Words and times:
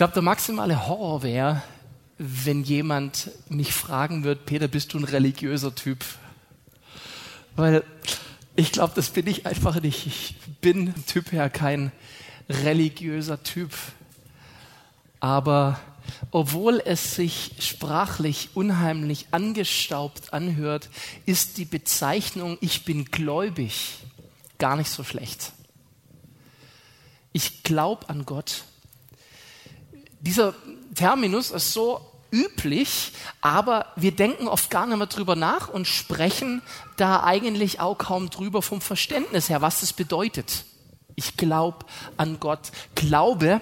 glaube, 0.00 0.14
der 0.14 0.22
maximale 0.22 0.88
Horror 0.88 1.22
wäre, 1.22 1.62
wenn 2.16 2.62
jemand 2.62 3.32
mich 3.50 3.74
fragen 3.74 4.24
wird, 4.24 4.46
Peter, 4.46 4.66
bist 4.66 4.94
du 4.94 4.98
ein 4.98 5.04
religiöser 5.04 5.74
Typ? 5.74 6.06
Weil 7.54 7.84
ich 8.56 8.72
glaube, 8.72 8.94
das 8.96 9.10
bin 9.10 9.26
ich 9.26 9.44
einfach 9.44 9.78
nicht. 9.82 10.06
Ich 10.06 10.36
bin 10.62 10.94
Typ 11.04 11.32
her 11.32 11.50
kein 11.50 11.92
religiöser 12.48 13.42
Typ. 13.42 13.74
Aber 15.20 15.78
obwohl 16.30 16.80
es 16.82 17.16
sich 17.16 17.56
sprachlich 17.58 18.48
unheimlich 18.54 19.26
angestaubt 19.32 20.32
anhört, 20.32 20.88
ist 21.26 21.58
die 21.58 21.66
Bezeichnung 21.66 22.56
ich 22.62 22.86
bin 22.86 23.04
gläubig 23.04 23.98
gar 24.56 24.76
nicht 24.76 24.88
so 24.88 25.04
schlecht. 25.04 25.52
Ich 27.34 27.64
glaube 27.64 28.08
an 28.08 28.24
Gott. 28.24 28.64
Dieser 30.20 30.54
Terminus 30.94 31.50
ist 31.50 31.72
so 31.72 32.00
üblich, 32.30 33.12
aber 33.40 33.86
wir 33.96 34.12
denken 34.12 34.48
oft 34.48 34.70
gar 34.70 34.86
nicht 34.86 34.96
mehr 34.96 35.06
drüber 35.06 35.36
nach 35.36 35.68
und 35.68 35.86
sprechen 35.86 36.62
da 36.96 37.22
eigentlich 37.22 37.80
auch 37.80 37.98
kaum 37.98 38.30
drüber 38.30 38.62
vom 38.62 38.80
Verständnis 38.80 39.48
her, 39.48 39.62
was 39.62 39.80
das 39.80 39.92
bedeutet. 39.92 40.64
Ich 41.16 41.36
glaube 41.36 41.86
an 42.16 42.38
Gott. 42.40 42.70
Glaube, 42.94 43.60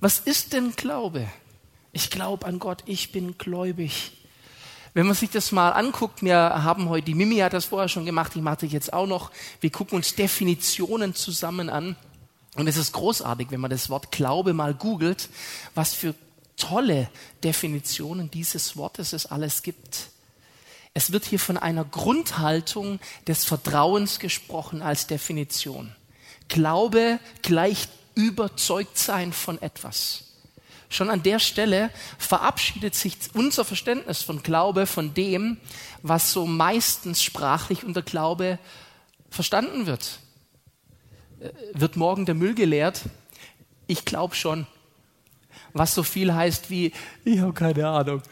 was 0.00 0.18
ist 0.18 0.52
denn 0.52 0.76
Glaube? 0.76 1.28
Ich 1.92 2.10
glaube 2.10 2.46
an 2.46 2.58
Gott, 2.58 2.82
ich 2.86 3.12
bin 3.12 3.36
gläubig. 3.36 4.12
Wenn 4.94 5.06
man 5.06 5.14
sich 5.14 5.30
das 5.30 5.52
mal 5.52 5.70
anguckt, 5.70 6.22
wir 6.22 6.36
haben 6.36 6.88
heute, 6.88 7.06
die 7.06 7.14
Mimi 7.14 7.36
hat 7.38 7.52
das 7.52 7.66
vorher 7.66 7.88
schon 7.88 8.04
gemacht, 8.04 8.32
ich 8.34 8.42
mache 8.42 8.62
das 8.62 8.72
jetzt 8.72 8.92
auch 8.92 9.06
noch, 9.06 9.30
wir 9.60 9.70
gucken 9.70 9.96
uns 9.96 10.14
Definitionen 10.14 11.14
zusammen 11.14 11.70
an. 11.70 11.96
Und 12.54 12.66
es 12.66 12.76
ist 12.76 12.92
großartig, 12.92 13.50
wenn 13.50 13.60
man 13.60 13.70
das 13.70 13.90
Wort 13.90 14.10
Glaube 14.10 14.52
mal 14.52 14.74
googelt, 14.74 15.28
was 15.74 15.94
für 15.94 16.14
tolle 16.56 17.08
Definitionen 17.42 18.30
dieses 18.30 18.76
Wortes 18.76 19.12
es 19.12 19.26
alles 19.26 19.62
gibt. 19.62 20.08
Es 20.92 21.12
wird 21.12 21.24
hier 21.24 21.38
von 21.38 21.56
einer 21.56 21.84
Grundhaltung 21.84 22.98
des 23.26 23.44
Vertrauens 23.44 24.18
gesprochen 24.18 24.82
als 24.82 25.06
Definition. 25.06 25.94
Glaube 26.48 27.20
gleicht 27.42 27.90
überzeugt 28.14 28.98
sein 28.98 29.32
von 29.32 29.62
etwas. 29.62 30.24
Schon 30.88 31.08
an 31.08 31.22
der 31.22 31.38
Stelle 31.38 31.90
verabschiedet 32.18 32.96
sich 32.96 33.16
unser 33.34 33.64
Verständnis 33.64 34.22
von 34.22 34.42
Glaube 34.42 34.86
von 34.86 35.14
dem, 35.14 35.58
was 36.02 36.32
so 36.32 36.46
meistens 36.46 37.22
sprachlich 37.22 37.84
unter 37.84 38.02
Glaube 38.02 38.58
verstanden 39.30 39.86
wird. 39.86 40.18
Wird 41.72 41.96
morgen 41.96 42.26
der 42.26 42.34
Müll 42.34 42.54
geleert? 42.54 43.02
Ich 43.86 44.04
glaube 44.04 44.34
schon. 44.34 44.66
Was 45.72 45.94
so 45.94 46.02
viel 46.02 46.34
heißt 46.34 46.70
wie, 46.70 46.92
ich 47.24 47.40
habe 47.40 47.52
keine 47.52 47.88
Ahnung. 47.88 48.22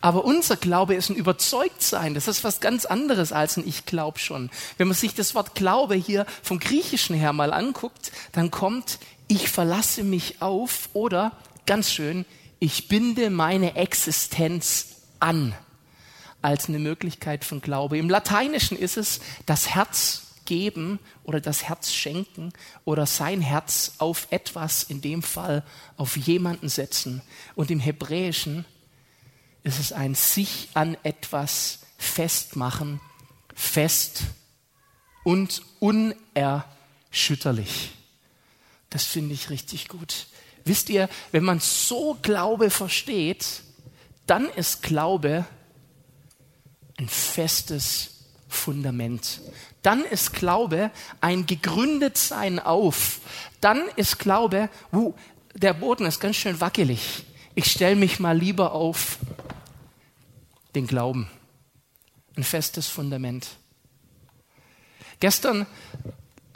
Aber 0.00 0.24
unser 0.24 0.56
Glaube 0.56 0.94
ist 0.94 1.08
ein 1.08 1.16
Überzeugtsein. 1.16 2.14
Das 2.14 2.28
ist 2.28 2.44
was 2.44 2.60
ganz 2.60 2.84
anderes 2.84 3.32
als 3.32 3.56
ein 3.56 3.66
Ich 3.66 3.86
glaube 3.86 4.18
schon. 4.18 4.50
Wenn 4.76 4.88
man 4.88 4.96
sich 4.96 5.14
das 5.14 5.34
Wort 5.34 5.54
Glaube 5.54 5.94
hier 5.94 6.26
vom 6.42 6.60
Griechischen 6.60 7.16
her 7.16 7.32
mal 7.32 7.52
anguckt, 7.52 8.12
dann 8.32 8.50
kommt 8.50 8.98
ich 9.28 9.48
verlasse 9.48 10.04
mich 10.04 10.40
auf 10.40 10.88
oder 10.92 11.32
ganz 11.66 11.90
schön, 11.90 12.24
ich 12.58 12.88
binde 12.88 13.30
meine 13.30 13.74
Existenz 13.74 14.96
an 15.18 15.54
als 16.42 16.68
eine 16.68 16.78
Möglichkeit 16.78 17.44
von 17.44 17.60
Glaube. 17.60 17.98
Im 17.98 18.08
Lateinischen 18.08 18.78
ist 18.78 18.96
es 18.96 19.20
das 19.46 19.70
Herz 19.74 20.25
geben 20.46 20.98
oder 21.24 21.40
das 21.40 21.64
Herz 21.64 21.92
schenken 21.92 22.52
oder 22.84 23.04
sein 23.04 23.42
Herz 23.42 23.96
auf 23.98 24.28
etwas, 24.30 24.84
in 24.84 25.02
dem 25.02 25.22
Fall 25.22 25.62
auf 25.96 26.16
jemanden 26.16 26.70
setzen. 26.70 27.20
Und 27.54 27.70
im 27.70 27.80
Hebräischen 27.80 28.64
ist 29.62 29.78
es 29.78 29.92
ein 29.92 30.14
sich 30.14 30.70
an 30.74 30.96
etwas 31.02 31.80
festmachen, 31.98 33.00
fest 33.54 34.22
und 35.24 35.60
unerschütterlich. 35.80 37.90
Das 38.90 39.04
finde 39.04 39.34
ich 39.34 39.50
richtig 39.50 39.88
gut. 39.88 40.26
Wisst 40.64 40.88
ihr, 40.88 41.08
wenn 41.32 41.44
man 41.44 41.60
so 41.60 42.16
Glaube 42.22 42.70
versteht, 42.70 43.62
dann 44.26 44.48
ist 44.50 44.82
Glaube 44.82 45.44
ein 46.96 47.08
festes 47.08 48.15
Fundament. 48.48 49.40
Dann 49.82 50.04
ist 50.04 50.32
Glaube 50.32 50.90
ein 51.20 51.46
Gegründetsein 51.46 52.58
auf. 52.58 53.20
Dann 53.60 53.82
ist 53.96 54.18
Glaube, 54.18 54.68
uh, 54.92 55.14
der 55.54 55.74
Boden 55.74 56.06
ist 56.06 56.20
ganz 56.20 56.36
schön 56.36 56.60
wackelig. 56.60 57.24
Ich 57.54 57.70
stelle 57.70 57.96
mich 57.96 58.20
mal 58.20 58.36
lieber 58.36 58.72
auf 58.72 59.18
den 60.74 60.86
Glauben. 60.86 61.28
Ein 62.36 62.44
festes 62.44 62.86
Fundament. 62.86 63.48
Gestern 65.20 65.66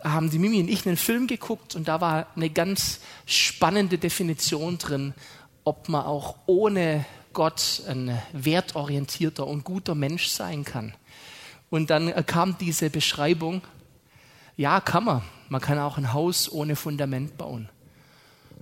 haben 0.03 0.31
die 0.31 0.39
Mimi 0.39 0.61
und 0.61 0.69
ich 0.69 0.87
einen 0.87 0.97
Film 0.97 1.27
geguckt 1.27 1.75
und 1.75 1.89
da 1.89 2.00
war 2.00 2.27
eine 2.37 2.50
ganz 2.50 3.00
spannende 3.27 3.99
Definition 3.99 4.79
drin, 4.79 5.15
ob 5.65 5.89
man 5.89 6.05
auch 6.05 6.37
ohne 6.47 7.05
Gott 7.33 7.83
ein 7.87 8.21
wertorientierter 8.33 9.47
und 9.47 9.65
guter 9.65 9.95
Mensch 9.95 10.29
sein 10.29 10.65
kann. 10.65 10.95
Und 11.70 11.91
dann 11.91 12.14
kam 12.26 12.58
diese 12.58 12.91
Beschreibung, 12.91 13.62
ja, 14.56 14.81
kann 14.81 15.04
man. 15.04 15.22
Man 15.48 15.60
kann 15.60 15.78
auch 15.78 15.97
ein 15.97 16.12
Haus 16.12 16.50
ohne 16.50 16.76
Fundament 16.76 17.38
bauen. 17.38 17.69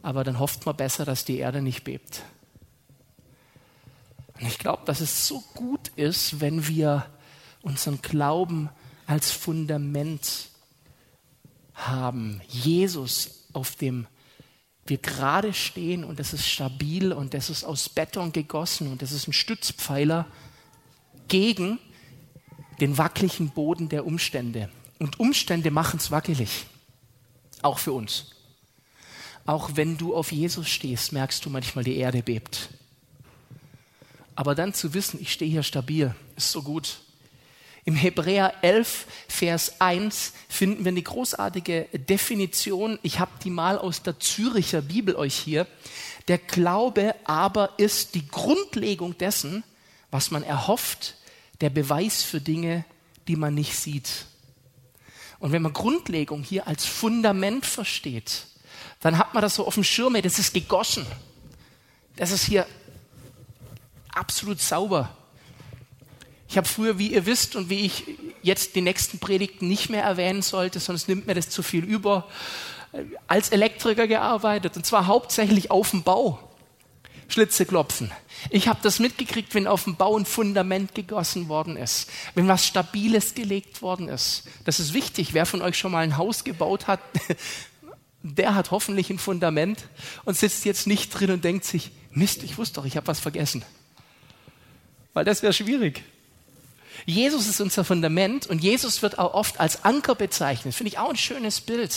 Aber 0.03 0.25
dann 0.25 0.39
hofft 0.39 0.65
man 0.65 0.77
besser, 0.77 1.05
dass 1.05 1.25
die 1.25 1.39
Erde 1.39 1.61
nicht 1.61 1.85
bebt. 1.85 2.23
Und 4.39 4.47
ich 4.47 4.59
glaube, 4.59 4.83
dass 4.85 5.01
es 5.01 5.27
so 5.27 5.43
gut 5.55 5.89
ist, 5.97 6.41
wenn 6.41 6.69
wir 6.69 7.07
unseren 7.63 8.01
Glauben 8.01 8.69
als 9.07 9.33
Fundament 9.33 10.51
haben. 11.75 12.41
Jesus, 12.47 13.49
auf 13.53 13.75
dem 13.75 14.07
wir 14.87 14.99
gerade 14.99 15.53
stehen 15.53 16.05
und 16.05 16.19
das 16.19 16.33
ist 16.33 16.47
stabil 16.47 17.13
und 17.13 17.35
das 17.35 17.51
ist 17.51 17.65
aus 17.65 17.89
Beton 17.89 18.33
gegossen 18.33 18.91
und 18.91 19.03
das 19.03 19.13
ist 19.13 19.29
ein 19.29 19.33
Stützpfeiler 19.33 20.27
gegen 21.27 21.79
den 22.81 22.99
wackeligen 22.99 23.51
Boden 23.51 23.89
der 23.89 24.07
Umstände. 24.07 24.71
Und 24.99 25.21
Umstände 25.21 25.71
machen 25.71 25.99
es 25.99 26.11
wackelig, 26.11 26.67
auch 27.63 27.79
für 27.79 27.93
uns. 27.93 28.33
Auch 29.47 29.71
wenn 29.75 29.97
du 29.97 30.15
auf 30.15 30.33
Jesus 30.33 30.69
stehst, 30.69 31.13
merkst 31.13 31.45
du 31.45 31.51
manchmal, 31.51 31.85
die 31.85 31.97
Erde 31.97 32.23
bebt. 32.23 32.69
Aber 34.35 34.55
dann 34.55 34.75
zu 34.75 34.95
wissen, 34.95 35.21
ich 35.21 35.33
stehe 35.33 35.51
hier 35.51 35.63
stabil, 35.63 36.15
ist 36.37 36.53
so 36.53 36.63
gut. 36.63 36.99
Im 37.85 37.97
Hebräer 37.97 38.53
11, 38.63 39.07
Vers 39.29 39.81
1 39.81 40.35
finden 40.49 40.85
wir 40.85 40.91
eine 40.91 41.01
großartige 41.03 41.89
Definition. 41.95 42.99
Ich 43.03 43.19
habe 43.19 43.31
die 43.43 43.51
mal 43.51 43.79
aus 43.79 44.03
der 44.03 44.21
Züricher 44.21 44.83
Bibel 44.83 45.17
euch 45.17 45.35
hier. 45.35 45.67
Der 46.29 46.37
Glaube 46.37 47.15
aber 47.25 47.71
ist 47.79 48.15
die 48.15 48.29
Grundlegung 48.29 49.17
dessen, 49.17 49.65
was 50.11 50.31
man 50.31 50.43
erhofft, 50.43 51.17
der 51.61 51.71
Beweis 51.71 52.23
für 52.23 52.41
Dinge, 52.41 52.85
die 53.27 53.37
man 53.37 53.55
nicht 53.55 53.77
sieht. 53.77 54.27
Und 55.39 55.53
wenn 55.53 55.63
man 55.63 55.73
Grundlegung 55.73 56.43
hier 56.43 56.67
als 56.67 56.85
Fundament 56.85 57.65
versteht, 57.67 58.47
dann 59.01 59.19
hat 59.19 59.35
man 59.35 59.43
das 59.43 59.55
so 59.55 59.67
auf 59.67 59.75
dem 59.75 59.85
Schirm, 59.85 60.15
das 60.21 60.39
ist 60.39 60.55
gegossen. 60.55 61.07
Das 62.17 62.33
ist 62.33 62.45
hier 62.45 62.67
absolut 64.13 64.61
sauber. 64.61 65.17
Ich 66.49 66.57
habe 66.57 66.67
früher, 66.67 66.99
wie 66.99 67.13
ihr 67.13 67.27
wisst 67.27 67.55
und 67.57 67.69
wie 67.69 67.81
ich 67.81 68.05
jetzt 68.43 68.75
die 68.75 68.81
nächsten 68.81 69.19
Predigten 69.19 69.69
nicht 69.69 69.91
mehr 69.91 70.03
erwähnen 70.03 70.43
sollte, 70.43 70.81
sonst 70.81 71.09
nimmt 71.09 71.27
mir 71.27 71.35
das 71.35 71.51
zu 71.51 71.63
viel 71.63 71.85
über, 71.85 72.27
als 73.27 73.51
Elektriker 73.51 74.07
gearbeitet 74.07 74.77
und 74.77 74.87
zwar 74.87 75.07
hauptsächlich 75.07 75.71
auf 75.71 75.91
dem 75.91 76.03
Bau. 76.03 76.48
Schlitze 77.29 77.67
klopfen. 77.67 78.11
Ich 78.51 78.69
habe 78.69 78.81
das 78.83 78.99
mitgekriegt, 78.99 79.55
wenn 79.55 79.67
auf 79.67 79.85
dem 79.85 79.97
Bau 79.97 80.17
ein 80.17 80.25
Fundament 80.25 80.95
gegossen 80.95 81.49
worden 81.49 81.77
ist, 81.77 82.09
wenn 82.35 82.49
was 82.49 82.67
Stabiles 82.67 83.35
gelegt 83.35 83.83
worden 83.83 84.09
ist. 84.09 84.45
Das 84.65 84.81
ist 84.81 84.95
wichtig. 84.95 85.35
Wer 85.35 85.45
von 85.45 85.61
euch 85.61 85.79
schon 85.79 85.93
mal 85.93 86.03
ein 86.03 86.17
Haus 86.17 86.45
gebaut 86.45 86.87
hat, 86.87 87.01
der 88.23 88.55
hat 88.55 88.71
hoffentlich 88.71 89.11
ein 89.11 89.19
Fundament 89.19 89.85
und 90.25 90.37
sitzt 90.37 90.65
jetzt 90.65 90.87
nicht 90.87 91.11
drin 91.11 91.31
und 91.31 91.45
denkt 91.45 91.65
sich, 91.65 91.91
Mist, 92.11 92.43
ich 92.43 92.57
wusste 92.57 92.77
doch, 92.77 92.87
ich 92.87 92.97
habe 92.97 93.07
was 93.07 93.21
vergessen. 93.21 93.65
Weil 95.13 95.25
das 95.25 95.43
wäre 95.43 95.53
schwierig. 95.53 96.03
Jesus 97.05 97.47
ist 97.47 97.61
unser 97.61 97.85
Fundament 97.85 98.47
und 98.47 98.63
Jesus 98.63 99.03
wird 99.03 99.19
auch 99.19 99.35
oft 99.35 99.61
als 99.61 99.85
Anker 99.85 100.15
bezeichnet. 100.15 100.75
Finde 100.75 100.89
ich 100.89 100.99
auch 100.99 101.11
ein 101.11 101.17
schönes 101.17 101.61
Bild. 101.61 101.95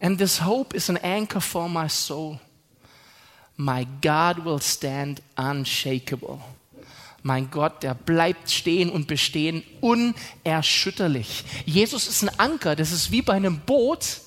And 0.00 0.18
this 0.18 0.44
hope 0.44 0.76
is 0.76 0.90
an 0.90 0.98
anchor 0.98 1.40
for 1.40 1.68
my 1.68 1.88
soul. 1.88 2.38
My 3.56 3.86
God 4.00 4.44
will 4.44 4.60
stand 4.60 5.22
unshakable. 5.36 6.38
Mein 7.22 7.50
Gott, 7.50 7.82
der 7.82 7.94
bleibt 7.94 8.50
stehen 8.50 8.90
und 8.90 9.06
bestehen 9.06 9.62
unerschütterlich. 9.80 11.44
Jesus 11.64 12.08
ist 12.08 12.22
ein 12.22 12.38
Anker, 12.40 12.74
das 12.74 12.90
ist 12.90 13.12
wie 13.12 13.22
bei 13.22 13.34
einem 13.34 13.60
Boot. 13.60 14.20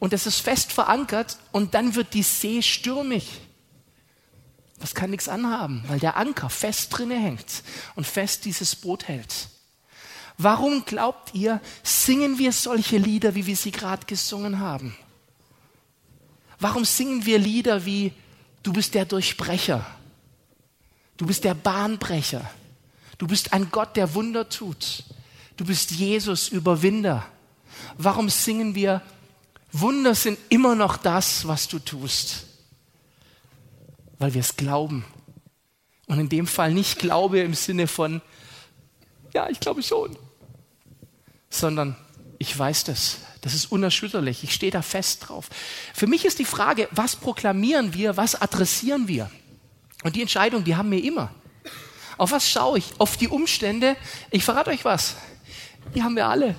und 0.00 0.12
es 0.14 0.26
ist 0.26 0.40
fest 0.40 0.72
verankert 0.72 1.38
und 1.52 1.74
dann 1.74 1.94
wird 1.94 2.14
die 2.14 2.24
See 2.24 2.62
stürmig. 2.62 3.28
Das 4.80 4.94
kann 4.94 5.10
nichts 5.10 5.28
anhaben, 5.28 5.84
weil 5.86 6.00
der 6.00 6.16
Anker 6.16 6.48
fest 6.48 6.96
drinne 6.96 7.20
hängt 7.20 7.62
und 7.94 8.06
fest 8.06 8.46
dieses 8.46 8.74
Boot 8.74 9.06
hält. 9.06 9.48
Warum 10.38 10.86
glaubt 10.86 11.34
ihr, 11.34 11.60
singen 11.82 12.38
wir 12.38 12.52
solche 12.52 12.96
Lieder, 12.96 13.34
wie 13.34 13.44
wir 13.44 13.56
sie 13.56 13.72
gerade 13.72 14.06
gesungen 14.06 14.58
haben? 14.58 14.96
Warum 16.58 16.86
singen 16.86 17.26
wir 17.26 17.38
Lieder 17.38 17.84
wie 17.84 18.12
Du 18.62 18.72
bist 18.72 18.94
der 18.94 19.06
Durchbrecher, 19.06 19.86
du 21.16 21.26
bist 21.26 21.44
der 21.44 21.54
Bahnbrecher, 21.54 22.48
du 23.18 23.26
bist 23.26 23.52
ein 23.52 23.70
Gott, 23.70 23.96
der 23.96 24.14
Wunder 24.14 24.48
tut, 24.48 25.04
du 25.56 25.64
bist 25.64 25.92
Jesus 25.92 26.48
Überwinder? 26.48 27.26
Warum 27.96 28.28
singen 28.28 28.74
wir 28.74 29.02
Wunder 29.72 30.14
sind 30.14 30.38
immer 30.48 30.74
noch 30.74 30.96
das, 30.96 31.46
was 31.46 31.68
du 31.68 31.78
tust? 31.78 32.46
Weil 34.18 34.34
wir 34.34 34.40
es 34.40 34.56
glauben. 34.56 35.04
Und 36.06 36.18
in 36.18 36.28
dem 36.28 36.46
Fall 36.46 36.74
nicht 36.74 36.98
Glaube 36.98 37.40
im 37.40 37.54
Sinne 37.54 37.86
von, 37.86 38.20
ja, 39.32 39.48
ich 39.48 39.60
glaube 39.60 39.82
schon, 39.82 40.18
sondern 41.48 41.96
ich 42.38 42.58
weiß 42.58 42.84
das. 42.84 43.18
Das 43.40 43.54
ist 43.54 43.72
unerschütterlich. 43.72 44.44
Ich 44.44 44.52
stehe 44.52 44.72
da 44.72 44.82
fest 44.82 45.28
drauf. 45.28 45.48
Für 45.94 46.06
mich 46.06 46.24
ist 46.24 46.38
die 46.38 46.44
Frage, 46.44 46.88
was 46.90 47.16
proklamieren 47.16 47.94
wir, 47.94 48.16
was 48.16 48.40
adressieren 48.40 49.08
wir? 49.08 49.30
Und 50.02 50.16
die 50.16 50.20
Entscheidung, 50.20 50.64
die 50.64 50.76
haben 50.76 50.90
wir 50.90 51.02
immer. 51.02 51.30
Auf 52.18 52.32
was 52.32 52.50
schaue 52.50 52.78
ich? 52.78 52.92
Auf 52.98 53.16
die 53.16 53.28
Umstände. 53.28 53.96
Ich 54.30 54.44
verrate 54.44 54.70
euch 54.70 54.84
was. 54.84 55.16
Die 55.94 56.02
haben 56.02 56.16
wir 56.16 56.26
alle. 56.26 56.54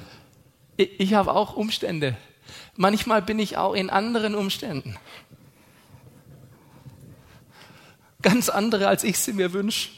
Ich, 0.76 1.14
habe 1.14 1.34
auch 1.34 1.56
Umstände. 1.56 2.18
Manchmal 2.76 3.22
bin 3.22 3.38
ich 3.38 3.58
auch 3.58 3.74
in 3.74 3.92
anderen 3.92 4.34
Umständen. 4.34 4.98
Ganz 8.24 8.50
andere, 8.50 8.88
als 8.88 9.04
ich 9.04 9.20
sie 9.20 9.34
mir 9.34 9.54
wünsche. 9.54 9.90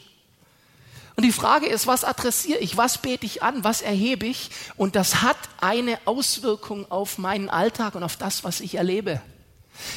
Und 1.16 1.22
die 1.22 1.32
Frage 1.32 1.66
ist, 1.66 1.86
was 1.86 2.02
adressiere 2.02 2.58
ich, 2.58 2.76
was 2.76 2.98
bete 2.98 3.24
ich 3.24 3.42
an, 3.42 3.62
was 3.62 3.82
erhebe 3.82 4.26
ich? 4.26 4.50
Und 4.76 4.96
das 4.96 5.22
hat 5.22 5.36
eine 5.60 5.98
Auswirkung 6.06 6.90
auf 6.90 7.18
meinen 7.18 7.48
Alltag 7.48 7.94
und 7.94 8.02
auf 8.02 8.16
das, 8.16 8.42
was 8.42 8.60
ich 8.60 8.74
erlebe. 8.74 9.20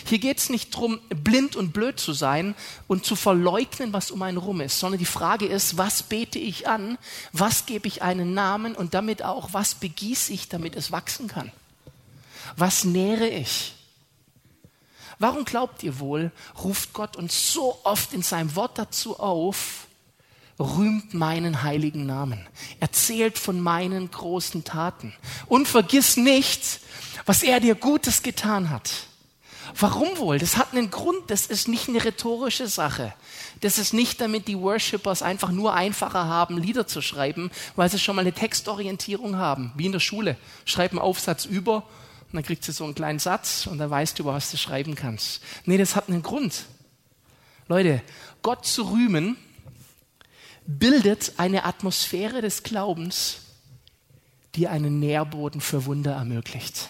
Hier 0.06 0.20
geht 0.20 0.38
es 0.40 0.50
nicht 0.50 0.74
darum, 0.74 1.00
blind 1.10 1.56
und 1.56 1.72
blöd 1.72 2.00
zu 2.00 2.14
sein 2.14 2.56
und 2.88 3.06
zu 3.06 3.16
verleugnen, 3.16 3.94
was 3.94 4.10
um 4.10 4.22
einen 4.22 4.38
rum 4.38 4.62
ist, 4.62 4.80
sondern 4.80 4.98
die 5.00 5.06
Frage 5.06 5.46
ist, 5.46 5.78
was 5.78 6.04
bete 6.04 6.40
ich 6.40 6.68
an, 6.68 6.98
was 7.32 7.66
gebe 7.66 7.88
ich 7.88 8.02
einen 8.02 8.34
Namen 8.34 8.76
und 8.76 8.94
damit 8.94 9.24
auch, 9.24 9.54
was 9.54 9.76
begieße 9.76 10.34
ich, 10.34 10.50
damit 10.50 10.76
es 10.76 10.92
wachsen 10.92 11.28
kann? 11.28 11.52
Was 12.56 12.86
nähre 12.86 13.28
ich? 13.28 13.76
Warum 15.20 15.46
glaubt 15.46 15.84
ihr 15.84 16.00
wohl, 16.00 16.32
ruft 16.64 16.94
Gott 16.94 17.16
uns 17.16 17.54
so 17.54 17.80
oft 17.84 18.14
in 18.14 18.22
seinem 18.22 18.56
Wort 18.56 18.78
dazu 18.78 19.20
auf, 19.20 19.87
rühmt 20.60 21.14
meinen 21.14 21.64
heiligen 21.64 22.06
Namen, 22.06 22.46
erzählt 22.80 23.38
von 23.38 23.62
meinen 23.62 24.10
großen 24.10 24.64
Taten 24.64 25.14
und 25.46 25.68
vergiss 25.68 26.18
nicht, 26.18 26.80
was 27.26 27.44
er 27.44 27.60
dir 27.60 27.76
Gutes 27.76 28.24
getan 28.24 28.70
hat. 28.70 28.92
Warum 29.80 30.18
wohl? 30.18 30.40
Das 30.40 30.58
hat 30.58 30.72
einen 30.72 30.90
Grund, 30.90 31.30
das 31.30 31.46
ist 31.46 31.68
nicht 31.68 31.90
eine 31.90 32.04
rhetorische 32.04 32.68
Sache. 32.68 33.14
Das 33.62 33.78
ist 33.78 33.94
nicht, 33.94 34.22
damit 34.22 34.48
die 34.48 34.58
Worshippers 34.58 35.22
einfach 35.22 35.52
nur 35.52 35.74
einfacher 35.74 36.26
haben, 36.26 36.58
Lieder 36.58 36.88
zu 36.88 37.02
schreiben, 37.02 37.52
weil 37.76 37.90
sie 37.90 38.00
schon 38.00 38.16
mal 38.16 38.22
eine 38.22 38.34
Textorientierung 38.34 39.36
haben, 39.36 39.74
wie 39.76 39.88
in 39.88 39.92
der 39.92 40.00
Schule. 40.00 40.38
Schreib 40.66 40.92
einen 40.92 41.00
Aufsatz 41.00 41.46
über 41.46 41.78
und 41.78 42.34
dann 42.34 42.44
kriegst 42.44 42.68
du 42.68 42.72
so 42.72 42.86
einen 42.86 42.96
kleinen 42.96 43.20
Satz 43.20 43.68
und 43.68 43.78
dann 43.78 43.90
weißt 43.90 44.20
du, 44.20 44.26
was 44.26 44.52
du 44.52 44.58
schreiben 44.58 44.96
kannst. 44.96 45.42
Nee, 45.66 45.78
das 45.78 45.96
hat 45.96 46.08
einen 46.08 46.24
Grund. 46.24 46.66
Leute, 47.68 48.02
Gott 48.42 48.66
zu 48.66 48.84
rühmen 48.84 49.38
bildet 50.68 51.34
eine 51.38 51.64
Atmosphäre 51.64 52.42
des 52.42 52.62
Glaubens, 52.62 53.38
die 54.56 54.68
einen 54.68 55.00
Nährboden 55.00 55.62
für 55.62 55.86
Wunder 55.86 56.14
ermöglicht. 56.14 56.90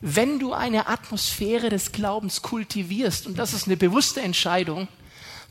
Wenn 0.00 0.40
du 0.40 0.52
eine 0.52 0.88
Atmosphäre 0.88 1.68
des 1.68 1.92
Glaubens 1.92 2.42
kultivierst, 2.42 3.26
und 3.26 3.38
das 3.38 3.52
ist 3.52 3.66
eine 3.66 3.76
bewusste 3.76 4.20
Entscheidung, 4.20 4.88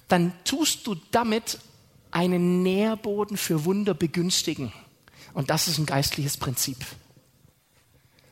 dann 0.08 0.34
tust 0.44 0.88
du 0.88 0.96
damit 1.12 1.60
einen 2.10 2.64
Nährboden 2.64 3.38
für 3.38 3.64
Wunder 3.64 3.94
begünstigen. 3.94 4.74
Und 5.34 5.50
das 5.50 5.70
ist 5.70 5.78
ein 5.78 5.86
geistliches 5.86 6.36
Prinzip. 6.36 6.78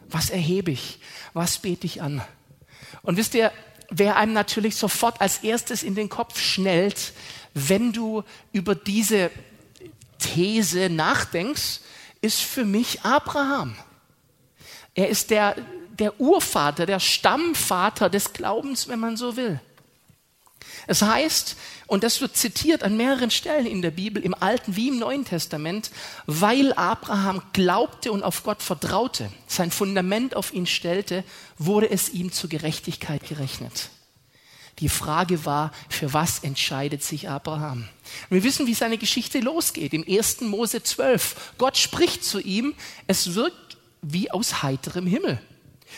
Was 0.09 0.29
erhebe 0.29 0.71
ich? 0.71 0.99
Was 1.33 1.59
bete 1.59 1.85
ich 1.85 2.01
an? 2.01 2.21
Und 3.03 3.15
wisst 3.15 3.35
ihr, 3.35 3.53
wer 3.89 4.17
einem 4.17 4.33
natürlich 4.33 4.75
sofort 4.75 5.21
als 5.21 5.37
erstes 5.37 5.83
in 5.83 5.95
den 5.95 6.09
Kopf 6.09 6.39
schnellt, 6.39 7.13
wenn 7.67 7.91
du 7.91 8.23
über 8.51 8.75
diese 8.75 9.31
These 10.19 10.89
nachdenkst, 10.89 11.81
ist 12.21 12.41
für 12.41 12.65
mich 12.65 13.01
Abraham. 13.01 13.75
Er 14.93 15.09
ist 15.09 15.31
der, 15.31 15.55
der 15.97 16.19
Urvater, 16.19 16.85
der 16.85 16.99
Stammvater 16.99 18.09
des 18.09 18.33
Glaubens, 18.33 18.87
wenn 18.87 18.99
man 18.99 19.17
so 19.17 19.35
will. 19.35 19.59
Es 20.87 21.01
heißt, 21.01 21.55
und 21.87 22.03
das 22.03 22.21
wird 22.21 22.35
zitiert 22.35 22.83
an 22.83 22.97
mehreren 22.97 23.31
Stellen 23.31 23.65
in 23.65 23.81
der 23.81 23.91
Bibel, 23.91 24.23
im 24.23 24.33
Alten 24.33 24.75
wie 24.75 24.89
im 24.89 24.99
Neuen 24.99 25.25
Testament, 25.25 25.91
weil 26.25 26.73
Abraham 26.73 27.41
glaubte 27.53 28.11
und 28.11 28.23
auf 28.23 28.43
Gott 28.43 28.61
vertraute, 28.61 29.31
sein 29.47 29.71
Fundament 29.71 30.35
auf 30.35 30.53
ihn 30.53 30.65
stellte, 30.65 31.23
wurde 31.57 31.89
es 31.89 32.09
ihm 32.09 32.31
zur 32.31 32.49
Gerechtigkeit 32.49 33.27
gerechnet. 33.27 33.89
Die 34.79 34.89
Frage 34.89 35.45
war, 35.45 35.71
für 35.89 36.13
was 36.13 36.39
entscheidet 36.39 37.03
sich 37.03 37.29
Abraham? 37.29 37.87
Wir 38.29 38.43
wissen, 38.43 38.65
wie 38.65 38.73
seine 38.73 38.97
Geschichte 38.97 39.39
losgeht. 39.39 39.93
Im 39.93 40.05
1. 40.07 40.41
Mose 40.41 40.81
12. 40.81 41.53
Gott 41.57 41.77
spricht 41.77 42.23
zu 42.23 42.39
ihm, 42.39 42.73
es 43.07 43.35
wirkt 43.35 43.77
wie 44.01 44.31
aus 44.31 44.63
heiterem 44.63 45.05
Himmel. 45.05 45.41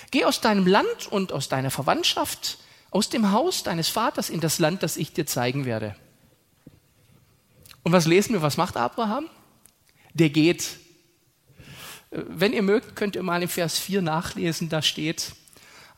Geh 0.10 0.26
aus 0.26 0.42
deinem 0.42 0.66
Land 0.66 1.08
und 1.10 1.32
aus 1.32 1.48
deiner 1.48 1.70
Verwandtschaft, 1.70 2.58
aus 2.90 3.10
dem 3.10 3.32
Haus 3.32 3.64
deines 3.64 3.90
Vaters 3.90 4.30
in 4.30 4.40
das 4.40 4.58
Land, 4.58 4.84
das 4.84 4.98
ich 4.98 5.14
dir 5.14 5.26
zeigen 5.26 5.66
werde. 5.66 5.96
Und 7.84 7.92
was 7.92 8.06
lesen 8.06 8.34
wir? 8.34 8.42
Was 8.42 8.58
macht 8.58 8.78
Abraham? 8.78 9.28
Der 10.14 10.30
geht. 10.30 10.78
Wenn 12.10 12.52
ihr 12.52 12.62
mögt, 12.62 12.96
könnt 12.96 13.16
ihr 13.16 13.24
mal 13.24 13.42
im 13.42 13.50
Vers 13.50 13.80
4 13.80 14.02
nachlesen, 14.02 14.70
da 14.70 14.82
steht, 14.82 15.34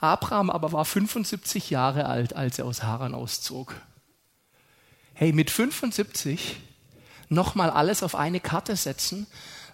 Abraham 0.04 0.50
aber 0.50 0.74
war 0.74 0.84
75 0.84 1.70
Jahre 1.70 2.08
alt, 2.08 2.36
als 2.36 2.60
er 2.60 2.66
aus 2.66 2.84
Haran 2.84 3.16
auszog. 3.16 3.74
Hey, 5.14 5.32
mit 5.32 5.50
75 5.50 6.58
nochmal 7.30 7.70
alles 7.70 8.04
auf 8.04 8.14
eine 8.14 8.42
Karte 8.42 8.76
setzen, 8.76 9.28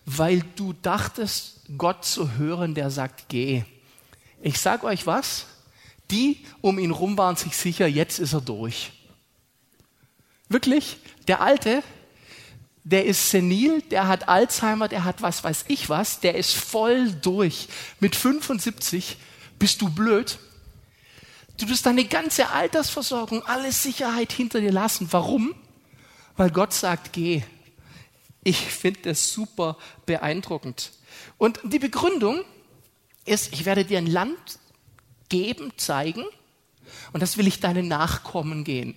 weil 0.06 0.44
du 0.56 0.74
dachtest, 0.74 1.62
Gott 1.78 2.06
zu 2.06 2.34
hören, 2.38 2.76
der 2.76 2.92
sagt, 2.92 3.30
geh. 3.30 3.64
Ich 4.42 4.60
sag 4.60 4.84
euch 4.84 5.08
was, 5.08 5.48
die 6.12 6.46
um 6.62 6.78
ihn 6.78 6.92
rum 6.92 7.18
waren 7.18 7.36
sich 7.36 7.58
sicher, 7.58 7.88
jetzt 7.88 8.20
ist 8.20 8.34
er 8.34 8.42
durch. 8.42 8.92
Wirklich, 10.48 10.98
der 11.28 11.42
Alte, 11.42 11.82
der 12.84 13.06
ist 13.06 13.32
senil, 13.32 13.82
der 13.82 14.08
hat 14.08 14.30
Alzheimer, 14.30 14.88
der 14.88 15.06
hat 15.06 15.24
was 15.24 15.44
weiß 15.44 15.66
ich 15.70 15.90
was, 15.90 16.20
der 16.20 16.36
ist 16.36 16.54
voll 16.54 17.12
durch. 17.14 17.68
Mit 18.00 18.16
75 18.16 19.18
bist 19.60 19.82
du 19.82 19.90
blöd? 19.90 20.40
Du 21.58 21.68
wirst 21.68 21.86
deine 21.86 22.06
ganze 22.06 22.50
Altersversorgung, 22.50 23.44
alle 23.44 23.72
Sicherheit 23.72 24.32
hinter 24.32 24.62
dir 24.62 24.72
lassen. 24.72 25.08
Warum? 25.12 25.54
Weil 26.38 26.52
Gott 26.52 26.74
sagt, 26.74 27.12
geh. 27.12 27.44
Ich 28.44 28.58
finde 28.58 29.02
das 29.02 29.34
super 29.34 29.78
beeindruckend. 30.06 30.92
Und 31.38 31.60
die 31.66 31.80
Begründung 31.80 32.44
ist, 33.26 33.52
ich 33.54 33.66
werde 33.66 33.84
dir 33.84 33.98
ein 33.98 34.08
Land 34.08 34.60
geben, 35.28 35.74
zeigen, 35.76 36.24
und 37.12 37.22
das 37.22 37.38
will 37.38 37.48
ich 37.48 37.60
deinen 37.60 37.88
Nachkommen 37.88 38.64
gehen. 38.64 38.96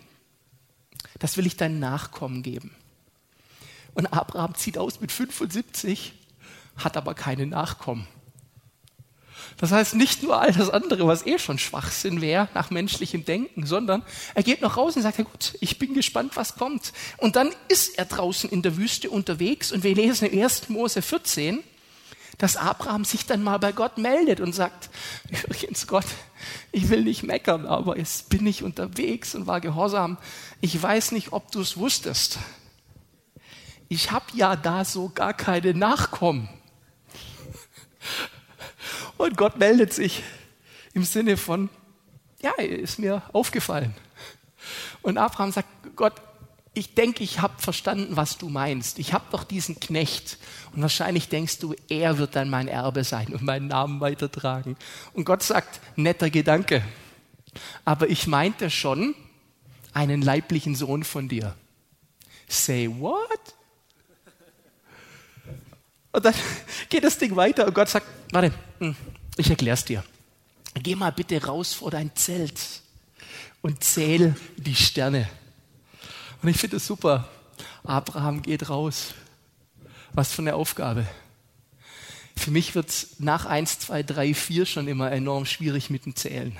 Das 1.19 1.37
will 1.37 1.47
ich 1.47 1.57
deinen 1.57 1.79
Nachkommen 1.81 2.43
geben. 2.43 2.75
Und 3.95 4.07
Abraham 4.13 4.55
zieht 4.55 4.79
aus 4.79 5.01
mit 5.01 5.13
75, 5.13 6.15
hat 6.77 6.97
aber 6.97 7.15
keine 7.15 7.47
Nachkommen. 7.47 8.07
Das 9.57 9.73
heißt 9.73 9.95
nicht 9.95 10.23
nur 10.23 10.41
all 10.41 10.53
das 10.53 10.71
andere, 10.71 11.07
was 11.07 11.27
eh 11.27 11.39
schon 11.39 11.59
Schwachsinn 11.59 12.21
wäre 12.21 12.49
nach 12.55 12.71
menschlichem 12.71 13.25
Denken, 13.25 13.67
sondern 13.67 14.03
er 14.35 14.43
geht 14.43 14.61
noch 14.61 14.77
raus 14.77 14.97
und 14.97 15.03
sagt, 15.03 15.19
ja 15.19 15.25
gut, 15.25 15.55
ich 15.61 15.79
bin 15.79 15.95
gespannt, 15.95 16.33
was 16.37 16.57
kommt. 16.57 16.93
Und 17.19 17.37
dann 17.37 17.51
ist 17.69 17.99
er 17.99 18.07
draußen 18.07 18.51
in 18.51 18.63
der 18.63 18.77
Wüste 18.77 19.11
unterwegs 19.11 19.73
und 19.73 19.85
wir 19.85 19.95
lesen 19.95 20.29
im 20.29 20.43
1. 20.43 20.69
Mose 20.69 21.03
14, 21.03 21.61
dass 22.39 22.57
Abraham 22.57 23.05
sich 23.05 23.27
dann 23.27 23.43
mal 23.43 23.59
bei 23.59 23.73
Gott 23.73 23.99
meldet 23.99 24.41
und 24.41 24.53
sagt, 24.53 24.91
übrigens 25.29 25.87
Gott, 25.87 26.07
ich 26.73 26.89
will 26.89 27.03
nicht 27.05 27.23
meckern, 27.23 27.67
aber 27.67 27.99
jetzt 27.99 28.29
bin 28.31 28.47
ich 28.47 28.63
unterwegs 28.63 29.35
und 29.35 29.47
war 29.47 29.61
gehorsam. 29.61 30.19
Ich 30.61 30.81
weiß 30.81 31.13
nicht, 31.13 31.33
ob 31.33 31.53
du 31.53 31.61
es 31.61 31.77
wusstest. 31.77 32.39
Ich 33.89 34.11
habe 34.11 34.25
ja 34.35 34.57
da 34.57 34.85
so 34.85 35.11
gar 35.11 35.35
keine 35.35 35.75
Nachkommen. 35.75 36.49
Und 39.23 39.37
Gott 39.37 39.57
meldet 39.57 39.93
sich. 39.93 40.25
Im 40.95 41.05
Sinne 41.05 41.37
von, 41.37 41.69
ja, 42.41 42.51
ist 42.55 42.99
mir 42.99 43.23
aufgefallen. 43.33 43.95
Und 45.01 45.17
Abraham 45.17 45.53
sagt, 45.53 45.69
Gott, 45.95 46.15
ich 46.75 46.95
denke, 46.95 47.23
ich 47.23 47.41
habe 47.41 47.55
verstanden, 47.63 48.17
was 48.17 48.37
du 48.37 48.49
meinst. 48.49 48.99
Ich 48.99 49.13
habe 49.13 49.25
doch 49.31 49.45
diesen 49.45 49.79
Knecht. 49.79 50.39
Und 50.75 50.83
wahrscheinlich 50.83 51.29
denkst 51.29 51.61
du, 51.61 51.77
er 51.89 52.19
wird 52.19 52.35
dann 52.35 52.51
mein 52.51 52.67
Erbe 52.67 53.05
sein 53.05 53.29
und 53.29 53.43
meinen 53.43 53.69
Namen 53.69 54.01
weitertragen. 54.01 54.77
Und 55.13 55.25
Gott 55.25 55.45
sagt, 55.45 55.81
netter 55.95 56.29
Gedanke. 56.29 56.83
Aber 57.85 58.09
ich 58.09 58.27
meinte 58.27 58.71
schon 58.71 59.15
einen 59.93 60.21
leiblichen 60.21 60.75
Sohn 60.75 61.05
von 61.05 61.29
dir. 61.29 61.55
Say 62.49 62.91
what? 62.99 63.55
Und 66.13 66.25
dann 66.25 66.35
geht 66.89 67.05
das 67.05 67.19
Ding 67.19 67.35
weiter 67.37 67.67
und 67.67 67.75
Gott 67.75 67.89
sagt, 67.89 68.07
warte, 68.31 68.53
hm, 68.79 68.95
ich 69.37 69.51
erkläre 69.51 69.75
es 69.75 69.85
dir. 69.85 70.05
Geh 70.75 70.95
mal 70.95 71.13
bitte 71.13 71.45
raus 71.45 71.75
vor 71.75 71.91
dein 71.91 72.15
Zelt 72.15 72.61
und 73.61 73.83
zähl 73.85 74.35
die 74.57 74.75
Sterne. 74.75 75.29
Und 76.43 76.49
ich 76.49 76.57
finde 76.57 76.77
es 76.77 76.87
super. 76.87 77.29
Abraham 77.85 78.43
geht 78.43 78.69
raus. 78.69 79.15
Was 80.13 80.33
für 80.33 80.43
eine 80.43 80.55
Aufgabe. 80.55 81.07
Für 82.37 82.51
mich 82.51 82.75
wird 82.75 82.89
es 82.89 83.17
nach 83.19 83.47
1, 83.47 83.79
2, 83.81 84.03
3, 84.03 84.35
4 84.35 84.67
schon 84.67 84.89
immer 84.89 85.11
enorm 85.13 85.47
schwierig 85.47 85.91
mit 85.91 86.07
dem 86.07 86.17
Zählen. 86.17 86.59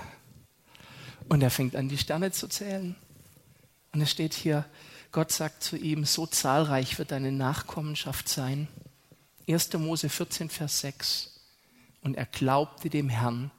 Und 1.29 1.43
er 1.43 1.51
fängt 1.51 1.77
an, 1.77 1.89
die 1.89 1.99
Sterne 1.99 2.31
zu 2.31 2.49
zählen. 2.49 2.95
Und 3.93 4.01
es 4.01 4.11
steht 4.11 4.35
hier, 4.35 4.65
Gott 5.11 5.33
sagt 5.33 5.63
zu 5.63 5.77
ihm, 5.77 6.05
so 6.05 6.27
zahlreich 6.27 6.99
wird 6.99 7.11
deine 7.11 7.33
Nachkommenschaft 7.33 8.29
sein. 8.29 8.69
1. 9.53 9.73
Mose 9.75 10.09
14, 10.09 10.49
Vers 10.49 10.81
6. 10.81 11.31
Und 12.03 12.17
er 12.17 12.27
glaubte 12.27 12.89
dem 12.89 13.09
Herrn 13.09 13.51